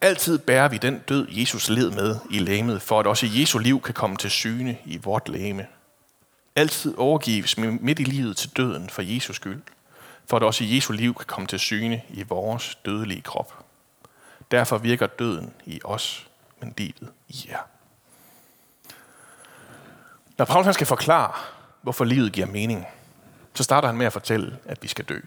Altid 0.00 0.38
bærer 0.38 0.68
vi 0.68 0.78
den 0.78 0.98
død, 0.98 1.26
Jesus 1.30 1.68
led 1.68 1.90
med 1.90 2.16
i 2.30 2.38
læmet, 2.38 2.82
for 2.82 3.00
at 3.00 3.06
også 3.06 3.26
Jesu 3.30 3.58
liv 3.58 3.82
kan 3.82 3.94
komme 3.94 4.16
til 4.16 4.30
syne 4.30 4.78
i 4.84 4.96
vort 4.96 5.28
læme. 5.28 5.66
Altid 6.56 6.94
overgives 6.98 7.58
midt 7.58 7.98
i 7.98 8.04
livet 8.04 8.36
til 8.36 8.56
døden 8.56 8.90
for 8.90 9.02
Jesus 9.02 9.36
skyld, 9.36 9.62
for 10.26 10.36
at 10.36 10.42
også 10.42 10.64
Jesu 10.64 10.92
liv 10.92 11.14
kan 11.14 11.26
komme 11.26 11.46
til 11.46 11.58
syne 11.58 12.02
i 12.08 12.22
vores 12.22 12.78
dødelige 12.84 13.22
krop. 13.22 13.64
Derfor 14.50 14.78
virker 14.78 15.06
døden 15.06 15.52
i 15.66 15.80
os, 15.84 16.26
men 16.60 16.74
livet 16.78 17.12
i 17.28 17.46
jer. 17.50 17.75
Når 20.38 20.44
Paulus 20.44 20.74
skal 20.74 20.86
forklare, 20.86 21.32
hvorfor 21.82 22.04
livet 22.04 22.32
giver 22.32 22.46
mening, 22.46 22.86
så 23.54 23.62
starter 23.62 23.88
han 23.88 23.96
med 23.96 24.06
at 24.06 24.12
fortælle, 24.12 24.58
at 24.64 24.82
vi 24.82 24.88
skal 24.88 25.04
dø. 25.04 25.20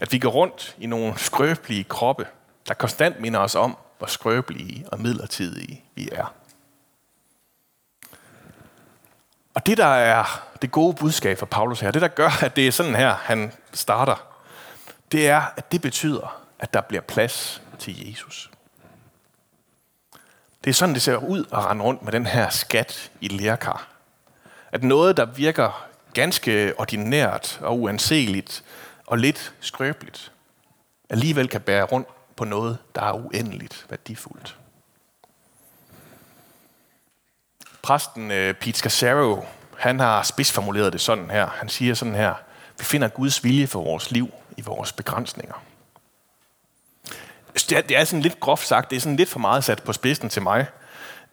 At 0.00 0.12
vi 0.12 0.18
går 0.18 0.30
rundt 0.30 0.76
i 0.78 0.86
nogle 0.86 1.18
skrøbelige 1.18 1.84
kroppe, 1.84 2.26
der 2.68 2.74
konstant 2.74 3.20
minder 3.20 3.40
os 3.40 3.54
om, 3.54 3.76
hvor 3.98 4.06
skrøbelige 4.06 4.84
og 4.92 5.00
midlertidige 5.00 5.84
vi 5.94 6.08
er. 6.12 6.34
Og 9.54 9.66
det, 9.66 9.78
der 9.78 9.86
er 9.86 10.24
det 10.62 10.70
gode 10.70 10.94
budskab 10.94 11.38
for 11.38 11.46
Paulus 11.46 11.80
her, 11.80 11.90
det 11.90 12.02
der 12.02 12.08
gør, 12.08 12.44
at 12.44 12.56
det 12.56 12.66
er 12.66 12.72
sådan 12.72 12.94
her, 12.94 13.14
han 13.14 13.52
starter, 13.72 14.16
det 15.12 15.28
er, 15.28 15.42
at 15.56 15.72
det 15.72 15.82
betyder, 15.82 16.42
at 16.58 16.74
der 16.74 16.80
bliver 16.80 17.02
plads 17.02 17.62
til 17.78 18.08
Jesus. 18.08 18.51
Det 20.64 20.70
er 20.70 20.74
sådan, 20.74 20.94
det 20.94 21.02
ser 21.02 21.16
ud 21.16 21.44
at 21.52 21.58
rende 21.58 21.84
rundt 21.84 22.02
med 22.02 22.12
den 22.12 22.26
her 22.26 22.48
skat 22.48 23.10
i 23.20 23.28
lærkar. 23.28 23.88
At 24.72 24.82
noget, 24.82 25.16
der 25.16 25.24
virker 25.24 25.86
ganske 26.14 26.72
ordinært 26.78 27.58
og 27.62 27.80
uanseligt 27.80 28.64
og 29.06 29.18
lidt 29.18 29.54
skrøbeligt, 29.60 30.32
alligevel 31.10 31.48
kan 31.48 31.60
bære 31.60 31.84
rundt 31.84 32.08
på 32.36 32.44
noget, 32.44 32.78
der 32.94 33.02
er 33.02 33.12
uendeligt 33.12 33.86
værdifuldt. 33.90 34.56
Præsten 37.82 38.30
øh, 38.30 38.54
Pete 38.54 38.78
Scassaro, 38.78 39.44
han 39.78 40.00
har 40.00 40.22
spidsformuleret 40.22 40.92
det 40.92 41.00
sådan 41.00 41.30
her. 41.30 41.46
Han 41.46 41.68
siger 41.68 41.94
sådan 41.94 42.14
her, 42.14 42.34
vi 42.78 42.84
finder 42.84 43.08
Guds 43.08 43.44
vilje 43.44 43.66
for 43.66 43.82
vores 43.82 44.10
liv 44.10 44.30
i 44.56 44.60
vores 44.60 44.92
begrænsninger. 44.92 45.62
Altså, 47.54 47.66
det 47.70 47.78
er, 47.78 47.82
det 47.82 47.96
er 47.96 48.04
sådan 48.04 48.22
lidt 48.22 48.40
groft 48.40 48.66
sagt, 48.66 48.90
det 48.90 48.96
er 48.96 49.00
sådan 49.00 49.16
lidt 49.16 49.28
for 49.28 49.38
meget 49.38 49.64
sat 49.64 49.82
på 49.82 49.92
spidsen 49.92 50.28
til 50.28 50.42
mig. 50.42 50.66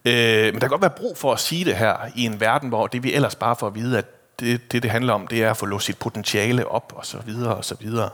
Øh, 0.05 0.43
men 0.43 0.53
der 0.53 0.59
kan 0.59 0.69
godt 0.69 0.81
være 0.81 0.89
brug 0.89 1.17
for 1.17 1.33
at 1.33 1.39
sige 1.39 1.65
det 1.65 1.75
her 1.75 1.95
i 2.15 2.25
en 2.25 2.39
verden, 2.39 2.69
hvor 2.69 2.87
det 2.87 3.03
vi 3.03 3.13
ellers 3.13 3.35
bare 3.35 3.55
får 3.55 3.67
at 3.67 3.75
vide, 3.75 3.97
at 3.97 4.05
det, 4.39 4.71
det, 4.71 4.83
det 4.83 4.91
handler 4.91 5.13
om, 5.13 5.27
det 5.27 5.43
er 5.43 5.51
at 5.51 5.57
få 5.57 5.65
låst 5.65 5.85
sit 5.85 5.97
potentiale 5.97 6.67
op, 6.67 6.93
og 6.95 7.05
så 7.05 7.17
videre, 7.25 7.55
og 7.55 7.65
så 7.65 7.75
videre. 7.79 8.09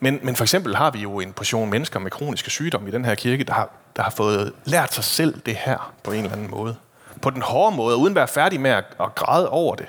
Men, 0.00 0.20
men 0.22 0.36
for 0.36 0.44
eksempel 0.44 0.76
har 0.76 0.90
vi 0.90 0.98
jo 0.98 1.20
en 1.20 1.32
portion 1.32 1.70
mennesker 1.70 2.00
med 2.00 2.10
kroniske 2.10 2.50
sygdomme 2.50 2.88
i 2.88 2.92
den 2.92 3.04
her 3.04 3.14
kirke, 3.14 3.44
der 3.44 3.52
har, 3.52 3.70
der 3.96 4.02
har 4.02 4.10
fået 4.10 4.52
lært 4.64 4.94
sig 4.94 5.04
selv 5.04 5.40
det 5.46 5.56
her 5.56 5.92
på 6.02 6.12
en 6.12 6.18
eller 6.18 6.32
anden 6.32 6.50
måde. 6.50 6.76
På 7.22 7.30
den 7.30 7.42
hårde 7.42 7.76
måde, 7.76 7.96
uden 7.96 8.12
at 8.12 8.14
være 8.14 8.28
færdig 8.28 8.60
med 8.60 8.70
at, 8.70 8.84
at 9.00 9.14
græde 9.14 9.48
over 9.48 9.74
det. 9.74 9.86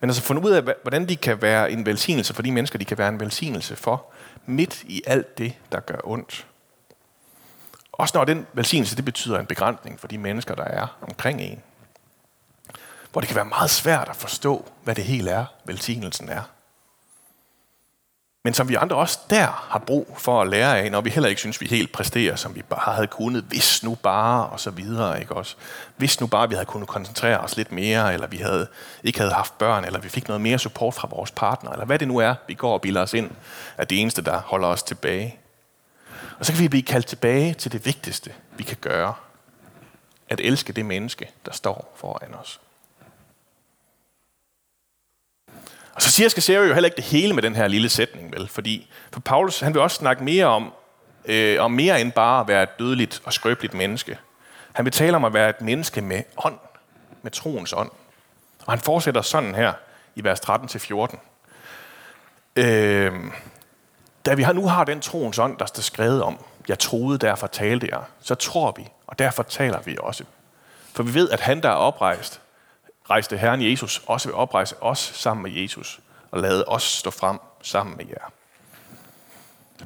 Men 0.00 0.10
altså 0.10 0.22
fundet 0.22 0.44
ud 0.44 0.50
af, 0.50 0.62
hvordan 0.82 1.08
de 1.08 1.16
kan 1.16 1.42
være 1.42 1.70
en 1.70 1.86
velsignelse 1.86 2.34
for 2.34 2.42
de 2.42 2.52
mennesker, 2.52 2.78
de 2.78 2.84
kan 2.84 2.98
være 2.98 3.08
en 3.08 3.20
velsignelse 3.20 3.76
for, 3.76 4.04
midt 4.46 4.82
i 4.82 5.02
alt 5.06 5.38
det, 5.38 5.54
der 5.72 5.80
gør 5.80 5.98
ondt. 6.04 6.46
Også 7.92 8.18
når 8.18 8.24
den 8.24 8.46
velsignelse, 8.52 8.96
det 8.96 9.04
betyder 9.04 9.38
en 9.38 9.46
begrænsning 9.46 10.00
for 10.00 10.08
de 10.08 10.18
mennesker, 10.18 10.54
der 10.54 10.64
er 10.64 10.98
omkring 11.02 11.40
en. 11.40 11.62
Hvor 13.12 13.20
det 13.20 13.28
kan 13.28 13.36
være 13.36 13.44
meget 13.44 13.70
svært 13.70 14.08
at 14.08 14.16
forstå, 14.16 14.68
hvad 14.84 14.94
det 14.94 15.04
hele 15.04 15.30
er, 15.30 15.46
velsignelsen 15.64 16.28
er. 16.28 16.42
Men 18.44 18.54
som 18.54 18.68
vi 18.68 18.74
andre 18.74 18.96
også 18.96 19.18
der 19.30 19.46
har 19.46 19.78
brug 19.78 20.16
for 20.18 20.42
at 20.42 20.48
lære 20.48 20.78
af, 20.78 20.90
når 20.90 21.00
vi 21.00 21.10
heller 21.10 21.28
ikke 21.28 21.40
synes, 21.40 21.60
vi 21.60 21.66
helt 21.66 21.92
præsterer, 21.92 22.36
som 22.36 22.54
vi 22.54 22.62
bare 22.62 22.94
havde 22.94 23.06
kunnet, 23.06 23.44
hvis 23.44 23.82
nu 23.82 23.94
bare, 23.94 24.46
og 24.46 24.60
så 24.60 24.70
videre, 24.70 25.20
ikke 25.20 25.34
også? 25.34 25.56
Hvis 25.96 26.20
nu 26.20 26.26
bare 26.26 26.48
vi 26.48 26.54
havde 26.54 26.66
kunnet 26.66 26.88
koncentrere 26.88 27.38
os 27.38 27.56
lidt 27.56 27.72
mere, 27.72 28.12
eller 28.14 28.26
vi 28.26 28.36
havde, 28.36 28.66
ikke 29.04 29.18
havde 29.18 29.32
haft 29.32 29.58
børn, 29.58 29.84
eller 29.84 29.98
vi 30.00 30.08
fik 30.08 30.28
noget 30.28 30.40
mere 30.40 30.58
support 30.58 30.94
fra 30.94 31.08
vores 31.10 31.30
partner, 31.30 31.70
eller 31.70 31.84
hvad 31.84 31.98
det 31.98 32.08
nu 32.08 32.18
er, 32.18 32.34
vi 32.48 32.54
går 32.54 32.72
og 32.72 32.80
bilder 32.80 33.02
os 33.02 33.14
ind, 33.14 33.30
er 33.76 33.84
det 33.84 34.00
eneste, 34.00 34.22
der 34.22 34.40
holder 34.40 34.68
os 34.68 34.82
tilbage. 34.82 35.38
Og 36.38 36.46
så 36.46 36.52
kan 36.52 36.62
vi 36.62 36.68
blive 36.68 36.82
kaldt 36.82 37.06
tilbage 37.06 37.54
til 37.54 37.72
det 37.72 37.86
vigtigste, 37.86 38.32
vi 38.56 38.62
kan 38.62 38.76
gøre. 38.80 39.14
At 40.28 40.40
elske 40.40 40.72
det 40.72 40.86
menneske, 40.86 41.30
der 41.46 41.52
står 41.52 41.92
foran 41.96 42.34
os. 42.34 42.60
Og 46.00 46.04
så 46.04 46.10
siger 46.10 46.28
Skasero 46.28 46.62
jo 46.62 46.74
heller 46.74 46.86
ikke 46.88 46.96
det 46.96 47.04
hele 47.04 47.34
med 47.34 47.42
den 47.42 47.56
her 47.56 47.68
lille 47.68 47.88
sætning, 47.88 48.32
vel? 48.32 48.48
Fordi 48.48 48.90
for 49.12 49.20
Paulus, 49.20 49.60
han 49.60 49.74
vil 49.74 49.82
også 49.82 49.96
snakke 49.96 50.24
mere 50.24 50.46
om, 50.46 50.72
øh, 51.24 51.62
om 51.62 51.70
mere 51.70 52.00
end 52.00 52.12
bare 52.12 52.40
at 52.40 52.48
være 52.48 52.62
et 52.62 52.78
dødeligt 52.78 53.22
og 53.24 53.32
skrøbeligt 53.32 53.74
menneske. 53.74 54.18
Han 54.72 54.84
vil 54.84 54.92
tale 54.92 55.16
om 55.16 55.24
at 55.24 55.34
være 55.34 55.50
et 55.50 55.60
menneske 55.60 56.00
med 56.00 56.22
ånd, 56.44 56.58
med 57.22 57.30
troens 57.30 57.72
ånd. 57.72 57.90
Og 58.66 58.72
han 58.72 58.80
fortsætter 58.80 59.22
sådan 59.22 59.54
her 59.54 59.72
i 60.14 60.24
vers 60.24 60.40
13-14. 60.40 61.18
Øh, 62.56 63.12
da 64.26 64.34
vi 64.34 64.46
nu 64.54 64.68
har 64.68 64.84
den 64.84 65.00
troens 65.00 65.38
ånd, 65.38 65.58
der 65.58 65.66
står 65.66 65.82
skrevet 65.82 66.22
om, 66.22 66.38
jeg 66.68 66.78
troede, 66.78 67.18
derfor 67.18 67.46
talte 67.46 67.88
jeg, 67.92 68.02
så 68.20 68.34
tror 68.34 68.74
vi, 68.76 68.88
og 69.06 69.18
derfor 69.18 69.42
taler 69.42 69.80
vi 69.80 69.96
også. 70.00 70.24
For 70.94 71.02
vi 71.02 71.14
ved, 71.14 71.30
at 71.30 71.40
han, 71.40 71.62
der 71.62 71.68
er 71.68 71.74
oprejst, 71.74 72.40
rejste 73.10 73.36
Herren 73.36 73.70
Jesus 73.70 74.02
også 74.06 74.28
vil 74.28 74.34
oprejse 74.34 74.82
os 74.82 74.98
sammen 74.98 75.42
med 75.42 75.50
Jesus 75.50 76.00
og 76.30 76.40
lade 76.40 76.64
os 76.64 76.82
stå 76.82 77.10
frem 77.10 77.38
sammen 77.62 77.96
med 77.96 78.04
jer. 78.06 78.30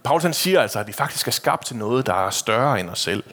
Paulus 0.04 0.22
han 0.22 0.34
siger 0.34 0.60
altså, 0.60 0.78
at 0.78 0.86
vi 0.86 0.92
faktisk 0.92 1.26
er 1.26 1.32
skabt 1.32 1.66
til 1.66 1.76
noget, 1.76 2.06
der 2.06 2.26
er 2.26 2.30
større 2.30 2.80
end 2.80 2.90
os 2.90 3.00
selv. 3.00 3.24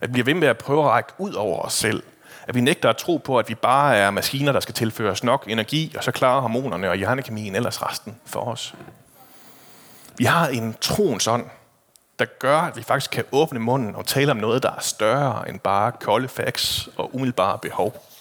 At 0.00 0.08
vi 0.08 0.12
bliver 0.12 0.24
ved 0.24 0.34
med 0.34 0.48
at 0.48 0.58
prøve 0.58 0.84
at 0.84 0.90
række 0.90 1.12
ud 1.18 1.32
over 1.32 1.62
os 1.62 1.72
selv. 1.72 2.02
At 2.46 2.54
vi 2.54 2.60
nægter 2.60 2.90
at 2.90 2.96
tro 2.96 3.16
på, 3.16 3.38
at 3.38 3.48
vi 3.48 3.54
bare 3.54 3.96
er 3.96 4.10
maskiner, 4.10 4.52
der 4.52 4.60
skal 4.60 4.74
tilføres 4.74 5.24
nok 5.24 5.44
energi, 5.48 5.94
og 5.96 6.04
så 6.04 6.12
klarer 6.12 6.40
hormonerne 6.40 6.90
og 6.90 6.96
hjernekemien 6.96 7.54
ellers 7.54 7.82
resten 7.82 8.16
for 8.26 8.40
os. 8.40 8.74
Vi 10.18 10.24
har 10.24 10.48
en 10.48 10.76
troens 10.80 11.26
ånd, 11.26 11.46
der 12.18 12.24
gør, 12.24 12.58
at 12.58 12.76
vi 12.76 12.82
faktisk 12.82 13.10
kan 13.10 13.24
åbne 13.32 13.58
munden 13.58 13.94
og 13.94 14.06
tale 14.06 14.30
om 14.30 14.36
noget, 14.36 14.62
der 14.62 14.70
er 14.70 14.80
større 14.80 15.48
end 15.48 15.60
bare 15.60 15.92
kolde 15.92 16.28
facts 16.28 16.88
og 16.96 17.14
umiddelbare 17.14 17.58
behov. 17.58 18.11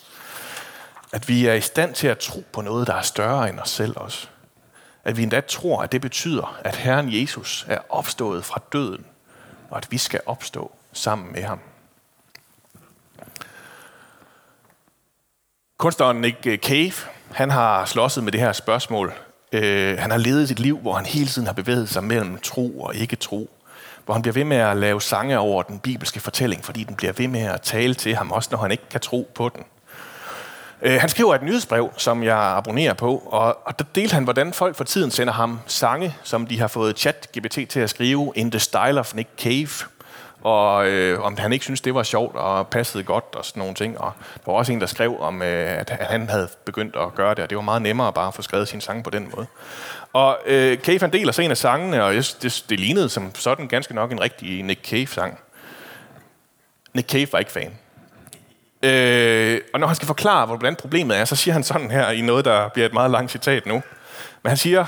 At 1.14 1.28
vi 1.28 1.46
er 1.48 1.54
i 1.54 1.62
stand 1.62 1.94
til 1.94 2.08
at 2.08 2.18
tro 2.18 2.44
på 2.54 2.62
noget, 2.62 2.88
der 2.88 2.94
er 2.94 3.02
større 3.02 3.50
end 3.50 3.60
os 3.60 3.70
selv 3.70 3.98
også. 3.98 4.28
At 5.04 5.18
vi 5.18 5.24
endda 5.24 5.42
tror, 5.42 5.84
at 5.84 5.92
det 5.92 6.02
betyder, 6.02 6.60
at 6.64 6.76
Herren 6.76 7.14
Jesus 7.14 7.66
er 7.68 7.80
opstået 7.90 8.46
fra 8.46 8.62
døden, 8.74 9.06
og 9.70 9.78
at 9.78 9.88
vi 9.92 9.98
skal 9.98 10.22
opstå 10.26 10.72
sammen 10.94 11.32
med 11.34 11.44
ham. 11.44 11.60
Kunstneren 15.78 16.22
Nick 16.22 16.48
eh, 16.48 16.58
Cave, 16.58 16.94
han 17.32 17.50
har 17.50 17.86
slåsset 17.86 18.24
med 18.24 18.32
det 18.32 18.40
her 18.40 18.52
spørgsmål. 18.52 19.14
Uh, 19.54 19.60
han 19.98 20.12
har 20.12 20.18
levet 20.18 20.48
sit 20.48 20.60
liv, 20.60 20.78
hvor 20.78 20.94
han 20.94 21.06
hele 21.06 21.28
tiden 21.28 21.46
har 21.46 21.54
bevæget 21.54 21.90
sig 21.90 22.04
mellem 22.04 22.38
tro 22.38 22.82
og 22.82 22.96
ikke 22.96 23.16
tro. 23.16 23.50
Hvor 24.06 24.14
han 24.14 24.22
bliver 24.22 24.34
ved 24.34 24.44
med 24.44 24.58
at 24.58 24.78
lave 24.78 25.02
sange 25.02 25.40
over 25.40 25.64
den 25.64 25.80
bibelske 25.80 26.20
fortælling, 26.20 26.66
fordi 26.66 26.84
den 26.84 26.96
bliver 26.96 27.14
ved 27.14 27.28
med 27.28 27.42
at 27.42 27.62
tale 27.62 27.94
til 27.94 28.16
ham, 28.16 28.32
også 28.32 28.50
når 28.52 28.58
han 28.58 28.72
ikke 28.72 28.90
kan 28.90 29.02
tro 29.02 29.32
på 29.36 29.50
den. 29.50 29.64
Øh, 30.82 31.00
han 31.00 31.10
skriver 31.10 31.36
et 31.36 31.44
nyhedsbrev, 31.44 31.92
som 31.98 32.24
jeg 32.24 32.38
abonnerer 32.38 32.94
på, 32.94 33.24
og, 33.26 33.68
og 33.68 33.80
der 33.80 33.86
delte 33.96 34.14
han, 34.14 34.24
hvordan 34.24 34.54
folk 34.54 34.76
for 34.76 34.84
tiden 34.84 35.12
sender 35.12 35.34
ham 35.34 35.60
sange, 35.68 36.16
som 36.24 36.48
de 36.48 36.60
har 36.60 36.68
fået 36.68 37.08
chat-GPT 37.08 37.66
til 37.66 37.80
at 37.80 37.90
skrive 37.90 38.34
in 38.36 38.52
the 38.52 38.60
style 38.60 39.00
of 39.00 39.16
Nick 39.16 39.30
Cave, 39.38 39.92
og 40.42 40.88
øh, 40.88 41.22
om 41.22 41.38
han 41.38 41.54
ikke 41.54 41.66
synes, 41.66 41.82
det 41.82 41.96
var 41.96 42.04
sjovt 42.04 42.36
og 42.36 42.68
passede 42.68 43.04
godt 43.04 43.26
og 43.34 43.46
sådan 43.46 43.60
nogle 43.60 43.76
ting. 43.76 44.00
Og 44.00 44.14
der 44.46 44.52
var 44.52 44.54
også 44.54 44.72
en, 44.72 44.82
der 44.82 44.88
skrev 44.88 45.20
om, 45.20 45.42
øh, 45.42 45.80
at, 45.80 45.92
at 46.00 46.08
han 46.08 46.30
havde 46.30 46.48
begyndt 46.66 46.96
at 46.96 47.16
gøre 47.16 47.36
det, 47.36 47.40
og 47.40 47.50
det 47.50 47.56
var 47.56 47.62
meget 47.62 47.82
nemmere 47.82 48.14
bare 48.14 48.28
at 48.28 48.34
få 48.34 48.42
skrevet 48.42 48.68
sin 48.68 48.82
sang 48.82 49.04
på 49.04 49.10
den 49.10 49.32
måde. 49.36 49.48
Og 50.14 50.40
øh, 50.46 50.78
Cave 50.78 51.00
han 51.00 51.14
deler 51.14 51.32
så 51.32 51.42
en 51.42 51.52
af 51.52 51.58
sangene, 51.58 52.04
og 52.04 52.14
det, 52.14 52.66
det 52.70 52.80
lignede 52.80 53.10
som 53.10 53.36
sådan 53.36 53.68
ganske 53.68 53.96
nok 53.96 54.12
en 54.12 54.22
rigtig 54.22 54.64
Nick 54.64 54.86
Cave-sang. 54.86 55.40
Nick 56.94 57.10
Cave 57.10 57.28
var 57.32 57.40
ikke 57.40 57.52
fan. 57.52 57.78
Øh, 58.84 59.62
og 59.74 59.80
når 59.80 59.88
han 59.88 59.96
skal 59.96 60.06
forklare, 60.06 60.46
hvordan 60.46 60.76
problemet 60.76 61.18
er, 61.18 61.26
så 61.26 61.36
siger 61.36 61.54
han 61.54 61.64
sådan 61.64 61.92
her 61.92 62.10
i 62.10 62.22
noget, 62.22 62.46
der 62.46 62.68
bliver 62.68 62.86
et 62.86 62.94
meget 62.94 63.12
langt 63.12 63.32
citat 63.32 63.66
nu. 63.66 63.74
Men 64.44 64.50
han 64.50 64.58
siger, 64.58 64.86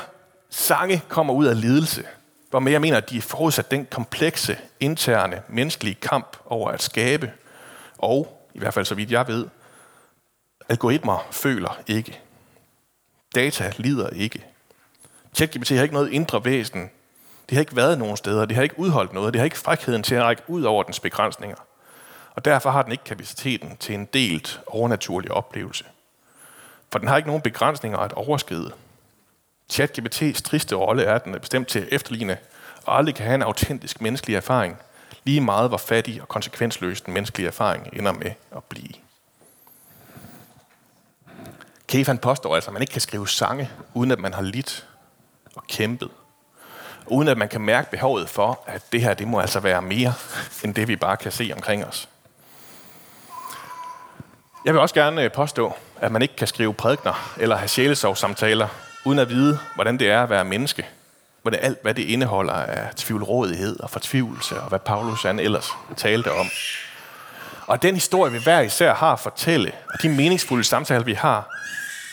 sange 0.50 1.02
kommer 1.08 1.34
ud 1.34 1.46
af 1.46 1.62
lidelse. 1.62 2.04
Hvormed 2.50 2.72
jeg 2.72 2.82
mener, 2.82 2.98
at 2.98 3.10
de 3.10 3.18
er 3.18 3.22
forudsat 3.22 3.72
den 3.72 3.86
komplekse, 3.86 4.58
interne, 4.80 5.42
menneskelige 5.50 5.96
kamp 5.96 6.38
over 6.46 6.70
at 6.70 6.82
skabe 6.82 7.32
og 7.98 8.50
i 8.54 8.60
hvert 8.60 8.74
fald 8.74 8.86
så 8.86 8.96
vidt 8.96 9.12
jeg 9.12 9.28
ved. 9.28 9.48
Algoritmer 10.70 11.28
føler 11.32 11.80
ikke. 11.88 12.20
Data 13.36 13.72
lider 13.78 14.10
ikke. 14.10 14.46
ChatGPT 15.34 15.70
har 15.70 15.84
ikke 15.84 15.94
noget 15.94 16.12
indre 16.12 16.46
væsen. 16.46 16.90
Det 17.50 17.56
har 17.56 17.60
ikke 17.60 17.76
været 17.76 18.00
nogen 18.00 18.18
steder. 18.18 18.46
Det 18.46 18.56
har 18.56 18.64
ikke 18.64 18.80
udholdt 18.80 19.14
noget. 19.14 19.34
Det 19.34 19.40
har 19.40 19.46
ikke 19.46 19.58
frækheden 19.58 20.04
til 20.04 20.16
at 20.16 20.24
række 20.24 20.44
ud 20.48 20.64
over 20.64 20.84
dens 20.84 21.00
begrænsninger. 21.00 21.58
Og 22.36 22.46
derfor 22.46 22.70
har 22.70 22.82
den 22.82 22.92
ikke 22.92 23.04
kapaciteten 23.04 23.78
til 23.78 23.96
en 23.96 24.06
delt 24.06 24.62
overnaturlig 24.68 25.32
oplevelse. 25.32 25.86
For 26.92 27.00
den 27.00 27.08
har 27.08 27.18
ikke 27.18 27.30
nogen 27.30 27.42
begrænsninger 27.42 27.98
at 27.98 28.14
overskride. 28.14 28.72
ChatGPT's 29.74 30.42
triste 30.42 30.76
rolle 30.76 31.04
er, 31.04 31.16
at 31.16 31.26
den 31.26 31.36
er 31.36 31.40
bestemt 31.40 31.68
til 31.68 31.80
at 31.80 31.88
efterligne 31.92 32.38
og 32.86 32.98
aldrig 32.98 33.16
kan 33.16 33.26
have 33.26 33.36
en 33.36 33.42
autentisk 33.42 34.02
menneskelig 34.02 34.36
erfaring, 34.36 34.78
lige 35.24 35.42
meget 35.42 35.70
hvor 35.70 35.78
fattig 35.78 36.22
og 36.22 36.28
konsekvensløs 36.28 37.02
den 37.02 37.14
menneskelige 37.14 37.48
erfaring 37.48 37.90
ender 37.94 38.12
med 38.12 38.32
at 38.56 38.64
blive. 38.64 38.94
Kefan 41.88 42.18
påstår 42.18 42.56
altså, 42.56 42.70
at 42.70 42.74
man 42.74 42.82
ikke 42.82 42.92
kan 42.92 43.02
skrive 43.02 43.28
sange, 43.28 43.70
uden 43.94 44.12
at 44.12 44.20
man 44.20 44.34
har 44.34 44.42
lidt 44.42 44.88
og 45.56 45.64
kæmpet. 45.68 46.10
Uden 47.08 47.28
at 47.28 47.38
man 47.38 47.50
kan 47.50 47.62
mærke 47.62 47.92
behovet 47.92 48.30
for, 48.30 48.64
at 48.68 48.84
det 48.92 49.02
her 49.02 49.14
det 49.14 49.28
må 49.28 49.40
altså 49.40 49.60
være 49.60 49.82
mere, 49.82 50.14
end 50.64 50.76
det 50.76 50.88
vi 50.88 50.96
bare 50.96 51.18
kan 51.18 51.32
se 51.32 51.52
omkring 51.56 51.86
os. 51.86 52.10
Jeg 54.66 54.74
vil 54.74 54.82
også 54.82 54.96
gerne 54.96 55.24
øh, 55.24 55.32
påstå, 55.32 55.74
at 56.02 56.12
man 56.12 56.22
ikke 56.22 56.36
kan 56.36 56.48
skrive 56.48 56.74
prædikner 56.74 57.34
eller 57.38 57.56
have 57.56 57.68
sjælesovssamtaler, 57.68 58.68
uden 59.06 59.20
at 59.20 59.30
vide, 59.30 59.60
hvordan 59.76 60.00
det 60.00 60.12
er 60.12 60.24
at 60.24 60.30
være 60.30 60.46
menneske. 60.46 60.86
Hvordan 61.42 61.60
alt, 61.60 61.78
hvad 61.82 61.94
det 61.94 62.04
indeholder 62.04 62.54
af 62.54 62.96
tvivlrådighed 62.96 63.80
og 63.80 63.90
fortvivlelse, 63.90 64.62
og 64.62 64.70
hvad 64.70 64.80
Paulus 64.80 65.24
han 65.24 65.40
ellers 65.40 65.70
talte 65.98 66.32
om. 66.32 66.46
Og 67.68 67.82
den 67.82 67.94
historie, 67.94 68.32
vi 68.32 68.40
hver 68.44 68.60
især 68.62 68.94
har 68.94 69.14
at 69.14 69.20
fortælle, 69.20 69.72
og 69.94 70.02
de 70.02 70.10
meningsfulde 70.10 70.64
samtaler, 70.64 71.04
vi 71.04 71.14
har, 71.14 71.50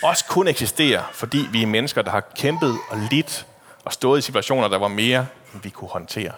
også 0.03 0.25
kun 0.25 0.49
eksisterer, 0.49 1.03
fordi 1.13 1.49
vi 1.53 1.63
er 1.63 1.67
mennesker, 1.67 2.03
der 2.03 2.11
har 2.11 2.25
kæmpet 2.37 2.79
og 2.89 2.99
lidt 3.11 3.47
og 3.85 3.93
stået 3.93 4.19
i 4.19 4.23
situationer, 4.23 4.69
der 4.69 4.79
var 4.79 4.89
mere, 4.89 5.27
end 5.55 5.63
vi 5.63 5.71
kunne 5.71 5.91
håndtere. 5.91 6.33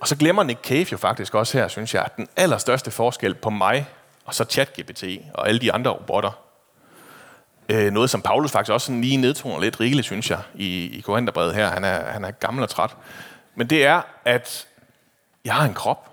Og 0.00 0.08
så 0.08 0.16
glemmer 0.16 0.42
Nick 0.42 0.60
Cave 0.64 0.86
jo 0.92 0.96
faktisk 0.96 1.34
også 1.34 1.58
her, 1.58 1.68
synes 1.68 1.94
jeg, 1.94 2.02
at 2.04 2.16
den 2.16 2.28
allerstørste 2.36 2.90
forskel 2.90 3.34
på 3.34 3.50
mig 3.50 3.86
og 4.24 4.34
så 4.34 4.44
ChatGPT 4.44 5.04
og 5.34 5.48
alle 5.48 5.60
de 5.60 5.72
andre 5.72 5.90
robotter, 5.90 6.30
øh, 7.68 7.92
noget 7.92 8.10
som 8.10 8.22
Paulus 8.22 8.50
faktisk 8.50 8.72
også 8.72 8.86
sådan 8.86 9.00
lige 9.00 9.16
nedtoner 9.16 9.60
lidt 9.60 9.80
rigeligt, 9.80 10.04
synes 10.04 10.30
jeg, 10.30 10.40
i, 10.54 10.98
i 10.98 11.00
Korintherbrevet 11.00 11.54
her. 11.54 11.68
Han 11.68 11.84
er, 11.84 12.04
han 12.12 12.24
er 12.24 12.30
gammel 12.30 12.62
og 12.62 12.68
træt. 12.68 12.96
Men 13.54 13.70
det 13.70 13.86
er, 13.86 14.02
at 14.24 14.66
jeg 15.44 15.54
har 15.54 15.64
en 15.64 15.74
krop. 15.74 16.10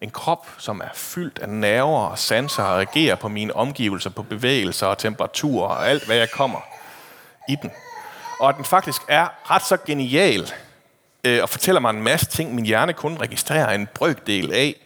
En 0.00 0.10
krop, 0.10 0.46
som 0.58 0.80
er 0.80 0.88
fyldt 0.94 1.38
af 1.38 1.48
nerver 1.48 2.00
og 2.00 2.18
sanser 2.18 2.62
og 2.62 2.76
reagerer 2.76 3.14
på 3.14 3.28
mine 3.28 3.56
omgivelser, 3.56 4.10
på 4.10 4.22
bevægelser 4.22 4.86
og 4.86 4.98
temperaturer 4.98 5.68
og 5.68 5.88
alt, 5.88 6.06
hvad 6.06 6.16
jeg 6.16 6.30
kommer 6.30 6.60
i 7.48 7.56
den. 7.62 7.70
Og 8.40 8.48
at 8.48 8.56
den 8.56 8.64
faktisk 8.64 9.02
er 9.08 9.28
ret 9.50 9.62
så 9.62 9.76
genial 9.86 10.52
øh, 11.24 11.42
og 11.42 11.48
fortæller 11.48 11.80
mig 11.80 11.90
en 11.90 12.02
masse 12.02 12.26
ting, 12.26 12.54
min 12.54 12.66
hjerne 12.66 12.92
kun 12.92 13.16
registrerer 13.20 13.74
en 13.74 13.88
brøkdel 13.94 14.52
af, 14.52 14.76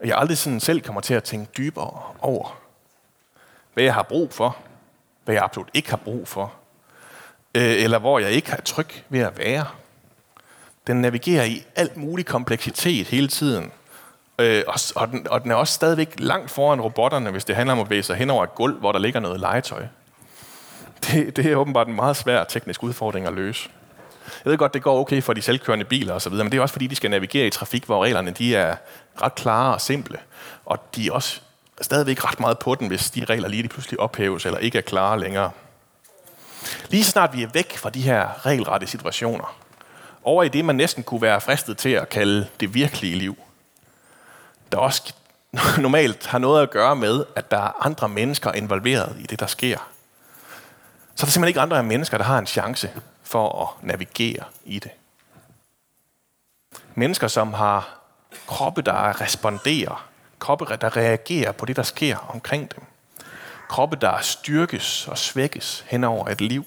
og 0.00 0.06
jeg 0.06 0.18
aldrig 0.18 0.38
sådan 0.38 0.60
selv 0.60 0.80
kommer 0.80 1.00
til 1.00 1.14
at 1.14 1.24
tænke 1.24 1.52
dybere 1.56 2.02
over. 2.20 2.58
Hvad 3.74 3.84
jeg 3.84 3.94
har 3.94 4.02
brug 4.02 4.32
for, 4.32 4.56
hvad 5.24 5.34
jeg 5.34 5.44
absolut 5.44 5.70
ikke 5.74 5.90
har 5.90 5.96
brug 5.96 6.28
for, 6.28 6.52
øh, 7.54 7.82
eller 7.82 7.98
hvor 7.98 8.18
jeg 8.18 8.30
ikke 8.30 8.50
har 8.50 8.60
tryg 8.60 8.88
ved 9.08 9.20
at 9.20 9.38
være. 9.38 9.66
Den 10.86 11.00
navigerer 11.00 11.44
i 11.44 11.64
alt 11.76 11.96
mulig 11.96 12.26
kompleksitet 12.26 13.06
hele 13.06 13.28
tiden, 13.28 13.72
øh, 14.38 14.62
og, 14.66 14.74
og, 14.96 15.08
den, 15.08 15.28
og 15.30 15.42
den 15.42 15.50
er 15.50 15.54
også 15.54 15.74
stadigvæk 15.74 16.14
langt 16.18 16.50
foran 16.50 16.80
robotterne, 16.80 17.30
hvis 17.30 17.44
det 17.44 17.56
handler 17.56 17.72
om 17.72 17.80
at 17.80 17.86
bevæge 17.86 18.02
sig 18.02 18.16
hen 18.16 18.30
over 18.30 18.44
et 18.44 18.54
gulv, 18.54 18.74
hvor 18.74 18.92
der 18.92 18.98
ligger 18.98 19.20
noget 19.20 19.40
legetøj. 19.40 19.86
Det, 21.06 21.36
det 21.36 21.46
er 21.46 21.56
åbenbart 21.56 21.88
en 21.88 21.94
meget 21.94 22.16
svær 22.16 22.44
teknisk 22.44 22.82
udfordring 22.82 23.26
at 23.26 23.32
løse. 23.32 23.70
Jeg 24.44 24.50
ved 24.50 24.58
godt, 24.58 24.74
det 24.74 24.82
går 24.82 25.00
okay 25.00 25.22
for 25.22 25.32
de 25.32 25.42
selvkørende 25.42 25.84
biler 25.84 26.14
osv., 26.14 26.32
men 26.32 26.52
det 26.52 26.58
er 26.58 26.62
også 26.62 26.72
fordi, 26.72 26.86
de 26.86 26.96
skal 26.96 27.10
navigere 27.10 27.46
i 27.46 27.50
trafik, 27.50 27.84
hvor 27.84 28.04
reglerne 28.04 28.30
de 28.30 28.56
er 28.56 28.76
ret 29.22 29.34
klare 29.34 29.74
og 29.74 29.80
simple. 29.80 30.18
Og 30.64 30.78
de 30.96 31.06
er 31.06 31.12
også 31.12 31.40
stadigvæk 31.80 32.24
ret 32.24 32.40
meget 32.40 32.58
på 32.58 32.74
den, 32.74 32.88
hvis 32.88 33.10
de 33.10 33.24
regler 33.24 33.48
lige 33.48 33.62
de 33.62 33.68
pludselig 33.68 34.00
ophæves 34.00 34.46
eller 34.46 34.58
ikke 34.58 34.78
er 34.78 34.82
klare 34.82 35.20
længere. 35.20 35.50
Lige 36.88 37.04
snart 37.04 37.32
vi 37.32 37.42
er 37.42 37.48
væk 37.52 37.76
fra 37.76 37.90
de 37.90 38.00
her 38.00 38.46
regelrette 38.46 38.86
situationer, 38.86 39.56
over 40.22 40.42
i 40.42 40.48
det, 40.48 40.64
man 40.64 40.76
næsten 40.76 41.02
kunne 41.02 41.22
være 41.22 41.40
fristet 41.40 41.78
til 41.78 41.88
at 41.88 42.08
kalde 42.08 42.48
det 42.60 42.74
virkelige 42.74 43.18
liv, 43.18 43.36
der 44.72 44.78
også 44.78 45.14
normalt 45.78 46.26
har 46.26 46.38
noget 46.38 46.62
at 46.62 46.70
gøre 46.70 46.96
med, 46.96 47.24
at 47.36 47.50
der 47.50 47.58
er 47.58 47.86
andre 47.86 48.08
mennesker 48.08 48.52
involveret 48.52 49.16
i 49.18 49.22
det, 49.22 49.40
der 49.40 49.46
sker. 49.46 49.78
Så 51.14 51.24
er 51.24 51.26
der 51.26 51.32
simpelthen 51.32 51.48
ikke 51.48 51.60
andre 51.60 51.82
mennesker, 51.82 52.18
der 52.18 52.24
har 52.24 52.38
en 52.38 52.46
chance 52.46 52.90
for 53.26 53.62
at 53.62 53.86
navigere 53.86 54.44
i 54.64 54.78
det. 54.78 54.90
Mennesker, 56.94 57.28
som 57.28 57.54
har 57.54 58.00
kroppe, 58.46 58.82
der 58.82 59.20
responderer, 59.20 60.08
kroppe, 60.38 60.76
der 60.80 60.96
reagerer 60.96 61.52
på 61.52 61.66
det, 61.66 61.76
der 61.76 61.82
sker 61.82 62.16
omkring 62.16 62.74
dem. 62.74 62.84
Kroppe, 63.68 63.96
der 63.96 64.20
styrkes 64.20 65.08
og 65.08 65.18
svækkes 65.18 65.84
hen 65.88 66.04
over 66.04 66.28
et 66.28 66.40
liv, 66.40 66.64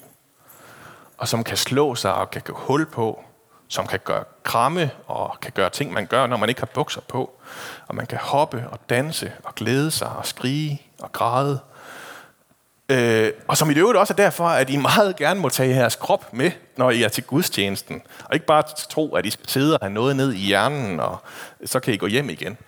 og 1.18 1.28
som 1.28 1.44
kan 1.44 1.56
slå 1.56 1.94
sig 1.94 2.14
og 2.14 2.30
kan 2.30 2.42
gå 2.42 2.52
hul 2.54 2.86
på, 2.86 3.24
som 3.68 3.86
kan 3.86 4.00
gøre 4.04 4.24
kramme 4.42 4.90
og 5.06 5.40
kan 5.40 5.52
gøre 5.52 5.70
ting, 5.70 5.92
man 5.92 6.06
gør, 6.06 6.26
når 6.26 6.36
man 6.36 6.48
ikke 6.48 6.60
har 6.60 6.70
bukser 6.74 7.00
på. 7.00 7.30
Og 7.86 7.94
man 7.94 8.06
kan 8.06 8.18
hoppe 8.18 8.64
og 8.70 8.78
danse 8.88 9.32
og 9.44 9.54
glæde 9.54 9.90
sig 9.90 10.08
og 10.08 10.26
skrige 10.26 10.82
og 10.98 11.12
græde 11.12 11.60
Øh, 12.90 13.32
og 13.48 13.56
som 13.56 13.70
i 13.70 13.74
det 13.74 13.80
øvrigt 13.80 13.98
også 13.98 14.12
er 14.12 14.16
derfor, 14.16 14.44
at 14.44 14.70
I 14.70 14.76
meget 14.76 15.16
gerne 15.16 15.40
må 15.40 15.48
tage 15.48 15.76
jeres 15.76 15.96
krop 15.96 16.32
med, 16.32 16.50
når 16.76 16.90
I 16.90 17.02
er 17.02 17.08
til 17.08 17.24
gudstjenesten. 17.24 18.02
Og 18.24 18.34
ikke 18.34 18.46
bare 18.46 18.62
tro, 18.90 19.14
at 19.14 19.26
I 19.26 19.30
skal 19.30 19.48
sidde 19.48 19.74
og 19.74 19.78
have 19.82 19.92
noget 19.92 20.16
ned 20.16 20.32
i 20.32 20.38
hjernen, 20.38 21.00
og 21.00 21.18
så 21.64 21.80
kan 21.80 21.94
I 21.94 21.96
gå 21.96 22.06
hjem 22.06 22.30
igen. 22.30 22.58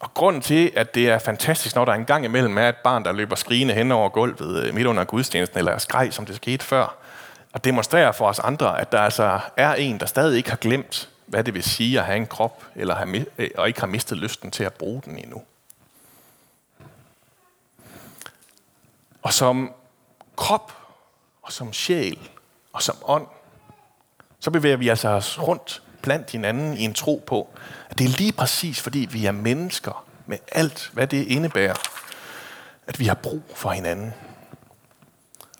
Og 0.00 0.14
grunden 0.14 0.42
til, 0.42 0.72
at 0.76 0.94
det 0.94 1.08
er 1.08 1.18
fantastisk, 1.18 1.74
når 1.74 1.84
der 1.84 1.92
en 1.92 2.04
gang 2.04 2.24
imellem 2.24 2.58
er 2.58 2.68
et 2.68 2.76
barn, 2.76 3.04
der 3.04 3.12
løber 3.12 3.36
skrigende 3.36 3.74
hen 3.74 3.92
over 3.92 4.08
gulvet 4.08 4.64
øh, 4.64 4.74
midt 4.74 4.86
under 4.86 5.04
gudstjenesten, 5.04 5.58
eller 5.58 5.78
skreg, 5.78 6.12
som 6.12 6.26
det 6.26 6.36
skete 6.36 6.64
før, 6.64 6.96
og 7.52 7.64
demonstrerer 7.64 8.12
for 8.12 8.26
os 8.26 8.38
andre, 8.38 8.80
at 8.80 8.92
der 8.92 9.00
altså 9.00 9.40
er 9.56 9.74
en, 9.74 10.00
der 10.00 10.06
stadig 10.06 10.36
ikke 10.36 10.50
har 10.50 10.56
glemt, 10.56 11.08
hvad 11.26 11.44
det 11.44 11.54
vil 11.54 11.62
sige 11.62 11.98
at 11.98 12.04
have 12.04 12.16
en 12.16 12.26
krop, 12.26 12.64
eller 12.76 12.94
have, 12.94 13.26
øh, 13.38 13.50
og 13.58 13.68
ikke 13.68 13.80
har 13.80 13.86
mistet 13.86 14.18
lysten 14.18 14.50
til 14.50 14.64
at 14.64 14.72
bruge 14.72 15.02
den 15.04 15.18
endnu. 15.18 15.42
Og 19.28 19.34
som 19.34 19.72
krop, 20.36 20.72
og 21.42 21.52
som 21.52 21.72
sjæl, 21.72 22.30
og 22.72 22.82
som 22.82 22.96
ånd, 23.04 23.26
så 24.40 24.50
bevæger 24.50 24.76
vi 24.76 24.88
altså 24.88 25.08
os 25.08 25.38
rundt 25.42 25.82
blandt 26.02 26.30
hinanden 26.30 26.76
i 26.76 26.84
en 26.84 26.94
tro 26.94 27.24
på, 27.26 27.48
at 27.90 27.98
det 27.98 28.04
er 28.04 28.08
lige 28.08 28.32
præcis 28.32 28.80
fordi 28.80 29.08
vi 29.10 29.26
er 29.26 29.32
mennesker 29.32 30.04
med 30.26 30.38
alt, 30.52 30.90
hvad 30.92 31.06
det 31.06 31.26
indebærer, 31.26 31.74
at 32.86 33.00
vi 33.00 33.06
har 33.06 33.14
brug 33.14 33.42
for 33.54 33.70
hinanden. 33.70 34.14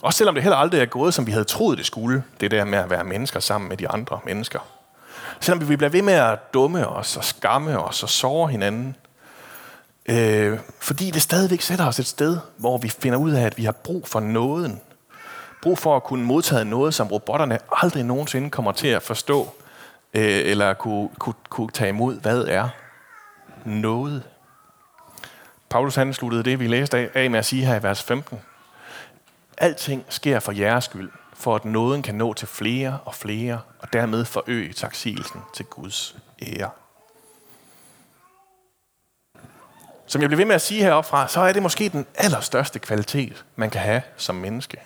Også 0.02 0.16
selvom 0.16 0.34
det 0.34 0.42
heller 0.42 0.56
aldrig 0.56 0.80
er 0.80 0.86
gået, 0.86 1.14
som 1.14 1.26
vi 1.26 1.32
havde 1.32 1.44
troet, 1.44 1.78
det 1.78 1.86
skulle, 1.86 2.24
det 2.40 2.50
der 2.50 2.64
med 2.64 2.78
at 2.78 2.90
være 2.90 3.04
mennesker 3.04 3.40
sammen 3.40 3.68
med 3.68 3.76
de 3.76 3.88
andre 3.88 4.20
mennesker. 4.24 4.60
Selvom 5.40 5.68
vi 5.68 5.76
bliver 5.76 5.90
ved 5.90 6.02
med 6.02 6.14
at 6.14 6.54
dumme 6.54 6.88
os 6.88 7.16
og 7.16 7.24
skamme 7.24 7.78
os 7.78 8.02
og 8.02 8.08
såre 8.08 8.50
hinanden, 8.50 8.96
Øh, 10.08 10.58
fordi 10.80 11.10
det 11.10 11.22
stadigvæk 11.22 11.60
sætter 11.60 11.86
os 11.86 11.98
et 11.98 12.06
sted, 12.06 12.38
hvor 12.56 12.78
vi 12.78 12.88
finder 12.88 13.18
ud 13.18 13.30
af, 13.30 13.42
at 13.42 13.58
vi 13.58 13.64
har 13.64 13.72
brug 13.72 14.08
for 14.08 14.20
nåden. 14.20 14.80
Brug 15.62 15.78
for 15.78 15.96
at 15.96 16.04
kunne 16.04 16.24
modtage 16.24 16.64
noget, 16.64 16.94
som 16.94 17.08
robotterne 17.08 17.58
aldrig 17.72 18.04
nogensinde 18.04 18.50
kommer 18.50 18.72
til 18.72 18.88
at 18.88 19.02
forstå, 19.02 19.54
øh, 20.14 20.40
eller 20.44 20.74
kunne, 20.74 21.08
kunne, 21.18 21.34
kunne 21.48 21.70
tage 21.70 21.88
imod. 21.88 22.20
Hvad 22.20 22.44
er 22.44 22.68
noget? 23.64 24.22
Paulus 25.70 25.94
han 25.94 26.14
sluttede 26.14 26.42
det, 26.42 26.60
vi 26.60 26.66
læste 26.66 27.10
af 27.14 27.30
med 27.30 27.38
at 27.38 27.46
sige 27.46 27.64
her 27.64 27.80
i 27.80 27.82
vers 27.82 28.02
15. 28.02 28.38
Alting 29.58 30.04
sker 30.08 30.40
for 30.40 30.52
jeres 30.52 30.84
skyld, 30.84 31.10
for 31.34 31.54
at 31.54 31.64
nåden 31.64 32.02
kan 32.02 32.14
nå 32.14 32.32
til 32.32 32.48
flere 32.48 32.98
og 33.04 33.14
flere, 33.14 33.60
og 33.78 33.92
dermed 33.92 34.24
forøge 34.24 34.72
taksigelsen 34.72 35.40
til 35.54 35.64
Guds 35.64 36.16
ære. 36.42 36.70
Som 40.08 40.20
jeg 40.20 40.28
bliver 40.28 40.36
ved 40.36 40.44
med 40.44 40.54
at 40.54 40.62
sige 40.62 40.82
heroppefra, 40.82 41.28
så 41.28 41.40
er 41.40 41.52
det 41.52 41.62
måske 41.62 41.88
den 41.88 42.06
allerstørste 42.14 42.78
kvalitet, 42.78 43.44
man 43.56 43.70
kan 43.70 43.80
have 43.80 44.02
som 44.16 44.34
menneske. 44.34 44.80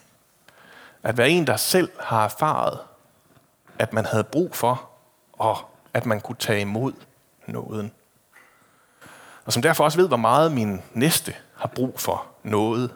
At 1.03 1.19
være 1.19 1.31
en, 1.31 1.47
der 1.47 1.57
selv 1.57 1.91
har 2.01 2.25
erfaret, 2.25 2.79
at 3.79 3.93
man 3.93 4.07
havde 4.07 4.25
brug 4.25 4.55
for, 4.55 4.89
og 5.33 5.59
at 5.95 6.07
man 6.07 6.21
kunne 6.21 6.37
tage 6.37 6.61
imod 6.61 6.93
nåden. 7.47 7.93
Og 9.45 9.53
som 9.53 9.63
derfor 9.63 9.85
også 9.85 9.99
ved, 9.99 10.09
hvor 10.09 10.17
meget 10.17 10.53
min 10.53 10.83
næste 10.93 11.35
har 11.57 11.69
brug 11.69 12.01
for 12.01 12.27
noget, 12.43 12.91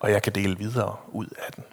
og 0.00 0.10
jeg 0.10 0.22
kan 0.22 0.32
dele 0.32 0.58
videre 0.58 0.96
ud 1.08 1.26
af 1.26 1.52
den. 1.52 1.64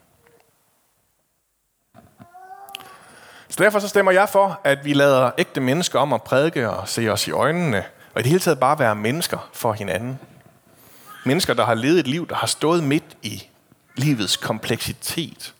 Så 3.50 3.64
derfor 3.64 3.80
så 3.80 3.88
stemmer 3.88 4.12
jeg 4.12 4.30
for, 4.30 4.62
at 4.64 4.86
vi 4.86 4.94
lader 4.94 5.32
ægte 5.38 5.62
mennesker 5.62 6.00
om 6.00 6.14
at 6.14 6.24
prædike 6.24 6.70
og 6.70 6.88
se 6.88 7.10
os 7.10 7.28
i 7.28 7.32
øjnene, 7.32 7.86
og 8.13 8.19
i 8.19 8.24
det 8.24 8.30
hele 8.30 8.39
taget 8.39 8.60
bare 8.60 8.80
være 8.80 8.95
mennesker 8.95 9.50
for 9.54 9.74
hinanden. 9.74 10.19
Mennesker, 11.26 11.54
der 11.54 11.65
har 11.65 11.74
levet 11.74 12.00
et 12.00 12.08
liv, 12.08 12.28
der 12.28 12.36
har 12.36 12.47
stået 12.47 12.84
midt 12.84 13.17
i 13.21 13.43
livets 13.95 14.38
kompleksitet, 14.38 15.54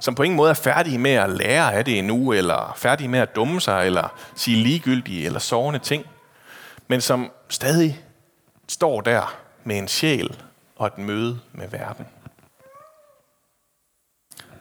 som 0.00 0.14
på 0.14 0.22
ingen 0.22 0.36
måde 0.36 0.50
er 0.50 0.54
færdige 0.54 0.98
med 0.98 1.10
at 1.10 1.30
lære 1.30 1.74
af 1.74 1.84
det 1.84 1.98
endnu, 1.98 2.32
eller 2.32 2.72
færdige 2.76 3.08
med 3.08 3.18
at 3.18 3.36
dumme 3.36 3.60
sig, 3.60 3.86
eller 3.86 4.08
sige 4.34 4.62
ligegyldige 4.62 5.26
eller 5.26 5.38
sårende 5.38 5.78
ting, 5.78 6.06
men 6.88 7.00
som 7.00 7.30
stadig 7.48 8.00
står 8.68 9.00
der 9.00 9.36
med 9.64 9.78
en 9.78 9.88
sjæl 9.88 10.42
og 10.76 10.86
et 10.86 10.98
møde 10.98 11.40
med 11.52 11.68
verden. 11.68 12.06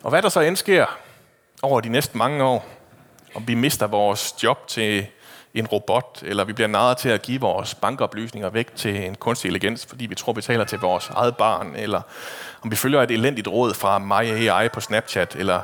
Og 0.04 0.10
hvad 0.10 0.22
der 0.22 0.30
så 0.30 0.40
end 0.40 0.56
sker 0.56 0.86
over 1.62 1.82
de 1.82 1.90
næste 1.90 2.18
mange 2.18 2.44
år, 2.44 2.70
om 3.36 3.48
vi 3.48 3.54
mister 3.54 3.88
vores 3.88 4.44
job 4.44 4.68
til 4.68 5.08
en 5.54 5.68
robot, 5.68 6.24
eller 6.26 6.44
vi 6.44 6.54
bliver 6.54 6.68
narret 6.68 6.98
til 6.98 7.10
at 7.10 7.22
give 7.22 7.42
vores 7.42 7.76
bankoplysninger 7.76 8.50
væk 8.50 8.76
til 8.76 9.06
en 9.06 9.16
kunstig 9.16 9.50
intelligens, 9.50 9.86
fordi 9.86 10.06
vi 10.06 10.16
tror, 10.16 10.34
vi 10.34 10.42
taler 10.42 10.64
til 10.66 10.80
vores 10.80 11.10
eget 11.10 11.38
barn, 11.38 11.76
eller 11.76 12.02
om 12.62 12.72
vi 12.72 12.76
følger 12.76 13.02
et 13.02 13.12
elendigt 13.12 13.48
råd 13.48 13.74
fra 13.74 14.00
MyAI 14.00 14.70
på 14.70 14.80
Snapchat, 14.80 15.36
eller 15.36 15.62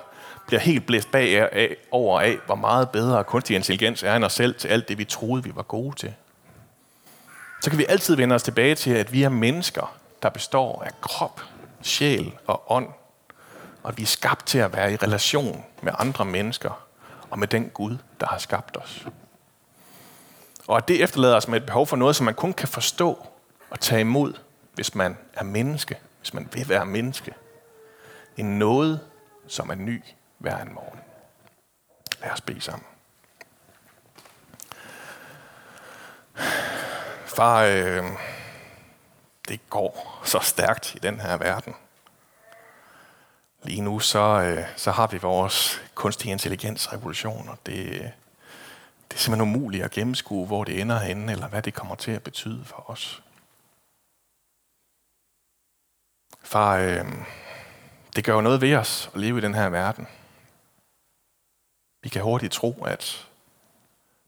bliver 0.47 0.59
helt 0.59 0.85
blæst 0.85 1.11
bag 1.11 1.53
af, 1.53 1.75
over 1.91 2.21
af, 2.21 2.37
hvor 2.45 2.55
meget 2.55 2.89
bedre 2.89 3.23
kunstig 3.23 3.55
intelligens 3.55 4.03
er 4.03 4.15
end 4.15 4.25
os 4.25 4.33
selv 4.33 4.55
til 4.55 4.67
alt 4.67 4.89
det, 4.89 4.97
vi 4.97 5.05
troede, 5.05 5.43
vi 5.43 5.51
var 5.55 5.61
gode 5.61 5.95
til. 5.95 6.13
Så 7.61 7.69
kan 7.69 7.79
vi 7.79 7.85
altid 7.89 8.15
vende 8.15 8.35
os 8.35 8.43
tilbage 8.43 8.75
til, 8.75 8.91
at 8.91 9.13
vi 9.13 9.23
er 9.23 9.29
mennesker, 9.29 9.95
der 10.23 10.29
består 10.29 10.83
af 10.85 11.01
krop, 11.01 11.41
sjæl 11.81 12.33
og 12.47 12.71
ånd, 12.71 12.87
og 13.83 13.89
at 13.89 13.97
vi 13.97 14.03
er 14.03 14.07
skabt 14.07 14.45
til 14.45 14.57
at 14.57 14.73
være 14.73 14.93
i 14.93 14.95
relation 14.95 15.63
med 15.81 15.93
andre 15.99 16.25
mennesker 16.25 16.85
og 17.29 17.39
med 17.39 17.47
den 17.47 17.69
Gud, 17.69 17.97
der 18.19 18.27
har 18.27 18.37
skabt 18.37 18.77
os. 18.77 19.05
Og 20.69 20.77
at 20.77 20.87
det 20.87 21.03
efterlader 21.03 21.35
os 21.35 21.47
med 21.47 21.57
et 21.57 21.65
behov 21.65 21.87
for 21.87 21.95
noget, 21.95 22.15
som 22.15 22.25
man 22.25 22.33
kun 22.33 22.53
kan 22.53 22.67
forstå 22.67 23.27
og 23.69 23.79
tage 23.79 24.01
imod, 24.01 24.33
hvis 24.73 24.95
man 24.95 25.17
er 25.33 25.43
menneske, 25.43 25.99
hvis 26.19 26.33
man 26.33 26.49
vil 26.53 26.69
være 26.69 26.85
menneske. 26.85 27.33
En 28.37 28.59
noget, 28.59 28.99
som 29.47 29.69
er 29.69 29.75
ny 29.75 30.03
hver 30.37 30.57
en 30.57 30.73
morgen. 30.73 30.99
Lad 32.21 32.31
os 32.31 32.41
bede 32.41 32.61
sammen. 32.61 32.85
Far, 37.25 37.63
øh, 37.63 38.03
det 39.47 39.69
går 39.69 40.21
så 40.23 40.39
stærkt 40.39 40.95
i 40.95 40.97
den 40.97 41.19
her 41.19 41.37
verden. 41.37 41.75
Lige 43.63 43.81
nu 43.81 43.99
så, 43.99 44.19
øh, 44.19 44.65
så 44.75 44.91
har 44.91 45.07
vi 45.07 45.17
vores 45.17 45.81
kunstig 45.95 46.31
intelligensrevolution, 46.31 47.49
og 47.49 47.57
det, 47.65 48.11
det 49.09 49.15
er 49.15 49.19
simpelthen 49.19 49.55
umuligt 49.55 49.83
at 49.83 49.91
gennemskue, 49.91 50.47
hvor 50.47 50.63
det 50.63 50.81
ender 50.81 50.99
henne, 50.99 51.31
eller 51.31 51.47
hvad 51.47 51.61
det 51.61 51.73
kommer 51.73 51.95
til 51.95 52.11
at 52.11 52.23
betyde 52.23 52.65
for 52.65 52.89
os. 52.89 53.23
Far, 56.43 56.77
øh, 56.77 57.05
det 58.15 58.25
gør 58.25 58.33
jo 58.33 58.41
noget 58.41 58.61
ved 58.61 58.75
os 58.75 59.09
at 59.13 59.19
leve 59.19 59.37
i 59.37 59.41
den 59.41 59.53
her 59.53 59.69
verden. 59.69 60.07
Vi 62.01 62.09
kan 62.09 62.23
hurtigt 62.23 62.53
tro, 62.53 62.83
at 62.83 63.27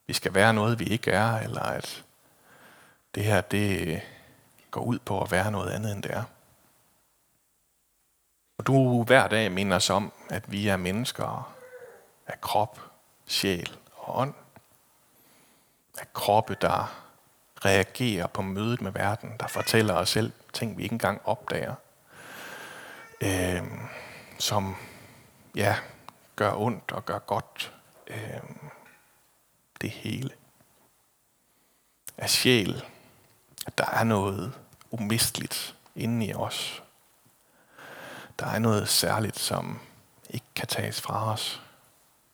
vi 0.08 0.13
skal 0.13 0.34
være 0.34 0.54
noget, 0.54 0.80
vi 0.80 0.86
ikke 0.86 1.12
er, 1.12 1.39
eller 1.39 1.62
at 1.62 2.04
det 3.15 3.24
her, 3.24 3.41
det 3.41 4.02
går 4.72 4.82
ud 4.82 5.00
på 5.00 5.22
at 5.22 5.32
være 5.32 5.52
noget 5.52 5.72
andet, 5.72 5.91
end 5.91 6.04
det 6.04 6.12
er. 6.12 6.24
Og 8.58 8.67
du 8.67 9.04
hver 9.04 9.28
dag 9.28 9.52
minder 9.52 9.76
os 9.76 9.89
om, 9.89 10.13
at 10.30 10.52
vi 10.52 10.67
er 10.67 10.78
mennesker 10.78 11.56
af 12.28 12.41
krop, 12.41 12.80
sjæl 13.28 13.78
og 13.96 14.20
ånd 14.20 14.34
af 16.00 16.14
kroppe, 16.14 16.58
der 16.62 17.04
reagerer 17.66 18.28
på 18.28 18.42
mødet 18.42 18.82
med 18.82 18.92
verden, 18.92 19.34
der 19.40 19.48
fortæller 19.48 19.94
os 19.94 20.10
selv 20.10 20.32
ting, 20.54 20.78
vi 20.78 20.84
ikke 20.84 20.94
engang 20.94 21.22
opdager, 21.26 21.76
øh, 23.22 23.64
som 24.40 24.76
ja, 25.56 25.76
gør 26.36 26.54
ondt 26.56 26.92
og 26.92 27.06
gør 27.06 27.20
godt. 27.20 27.74
Øh, 28.08 28.42
det 29.82 29.90
hele. 29.90 30.30
Af 32.18 32.30
sjæl, 32.30 32.86
at 33.68 33.78
der 33.78 33.86
er 33.86 34.04
noget 34.04 34.54
umisteligt 34.92 35.76
inde 35.96 36.26
i 36.26 36.34
os. 36.34 36.84
Der 38.40 38.46
er 38.46 38.60
noget 38.60 38.90
særligt, 38.90 39.40
som 39.40 39.80
ikke 40.30 40.46
kan 40.56 40.68
tages 40.68 41.02
fra 41.02 41.34
os. 41.34 41.62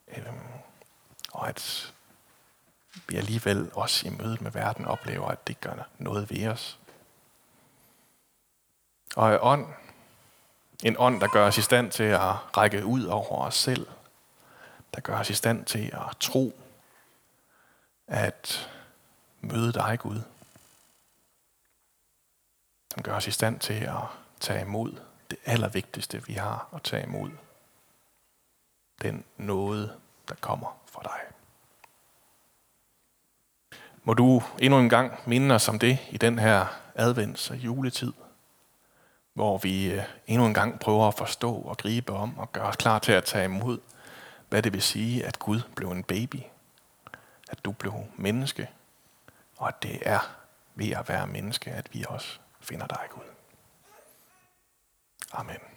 Øh, 0.07 0.25
og 1.31 1.49
at 1.49 1.93
vi 3.07 3.15
alligevel 3.15 3.71
også 3.73 4.07
i 4.07 4.09
mødet 4.09 4.41
med 4.41 4.51
verden 4.51 4.85
oplever, 4.85 5.27
at 5.27 5.47
det 5.47 5.61
gør 5.61 5.87
noget 5.97 6.29
ved 6.29 6.47
os. 6.47 6.79
Og 9.15 9.33
en 9.33 9.39
ånd, 9.41 9.67
en 10.83 10.95
ånd, 10.99 11.21
der 11.21 11.27
gør 11.27 11.47
os 11.47 11.57
i 11.57 11.61
stand 11.61 11.91
til 11.91 12.03
at 12.03 12.57
række 12.57 12.85
ud 12.85 13.05
over 13.05 13.45
os 13.45 13.55
selv, 13.55 13.87
der 14.93 15.01
gør 15.01 15.19
os 15.19 15.29
i 15.29 15.33
stand 15.33 15.65
til 15.65 15.87
at 15.93 16.17
tro, 16.19 16.59
at 18.07 18.69
møde 19.41 19.73
dig, 19.73 19.99
Gud. 19.99 20.21
Som 22.93 23.03
gør 23.03 23.15
os 23.15 23.27
i 23.27 23.31
stand 23.31 23.59
til 23.59 23.73
at 23.73 24.01
tage 24.39 24.61
imod 24.61 24.99
det 25.29 25.37
allervigtigste, 25.45 26.25
vi 26.25 26.33
har 26.33 26.69
at 26.73 26.83
tage 26.83 27.03
imod. 27.03 27.31
Den 29.01 29.25
nåde, 29.37 29.99
der 30.27 30.35
kommer 30.35 30.77
fra 30.85 31.01
dig. 31.03 31.36
Må 34.07 34.13
du 34.13 34.43
endnu 34.59 34.79
en 34.79 34.89
gang 34.89 35.19
minde 35.25 35.55
os 35.55 35.67
om 35.67 35.79
det 35.79 35.99
i 36.09 36.17
den 36.17 36.39
her 36.39 36.65
advents- 36.95 37.51
og 37.51 37.57
juletid, 37.57 38.13
hvor 39.33 39.57
vi 39.57 39.91
øh, 39.91 40.03
endnu 40.27 40.45
en 40.45 40.53
gang 40.53 40.79
prøver 40.79 41.07
at 41.07 41.13
forstå 41.13 41.53
og 41.53 41.77
gribe 41.77 42.13
om 42.13 42.37
og 42.37 42.51
gøre 42.51 42.63
os 42.63 42.75
klar 42.75 42.99
til 42.99 43.11
at 43.11 43.23
tage 43.23 43.45
imod, 43.45 43.79
hvad 44.49 44.61
det 44.61 44.73
vil 44.73 44.81
sige, 44.81 45.25
at 45.25 45.39
Gud 45.39 45.61
blev 45.75 45.91
en 45.91 46.03
baby, 46.03 46.39
at 47.49 47.65
du 47.65 47.71
blev 47.71 47.93
menneske, 48.15 48.69
og 49.57 49.67
at 49.67 49.83
det 49.83 49.99
er 50.05 50.35
ved 50.75 50.91
at 50.91 51.09
være 51.09 51.27
menneske, 51.27 51.71
at 51.71 51.89
vi 51.93 52.05
også 52.07 52.39
finder 52.59 52.87
dig, 52.87 53.01
Gud. 53.09 53.23
Amen. 55.31 55.76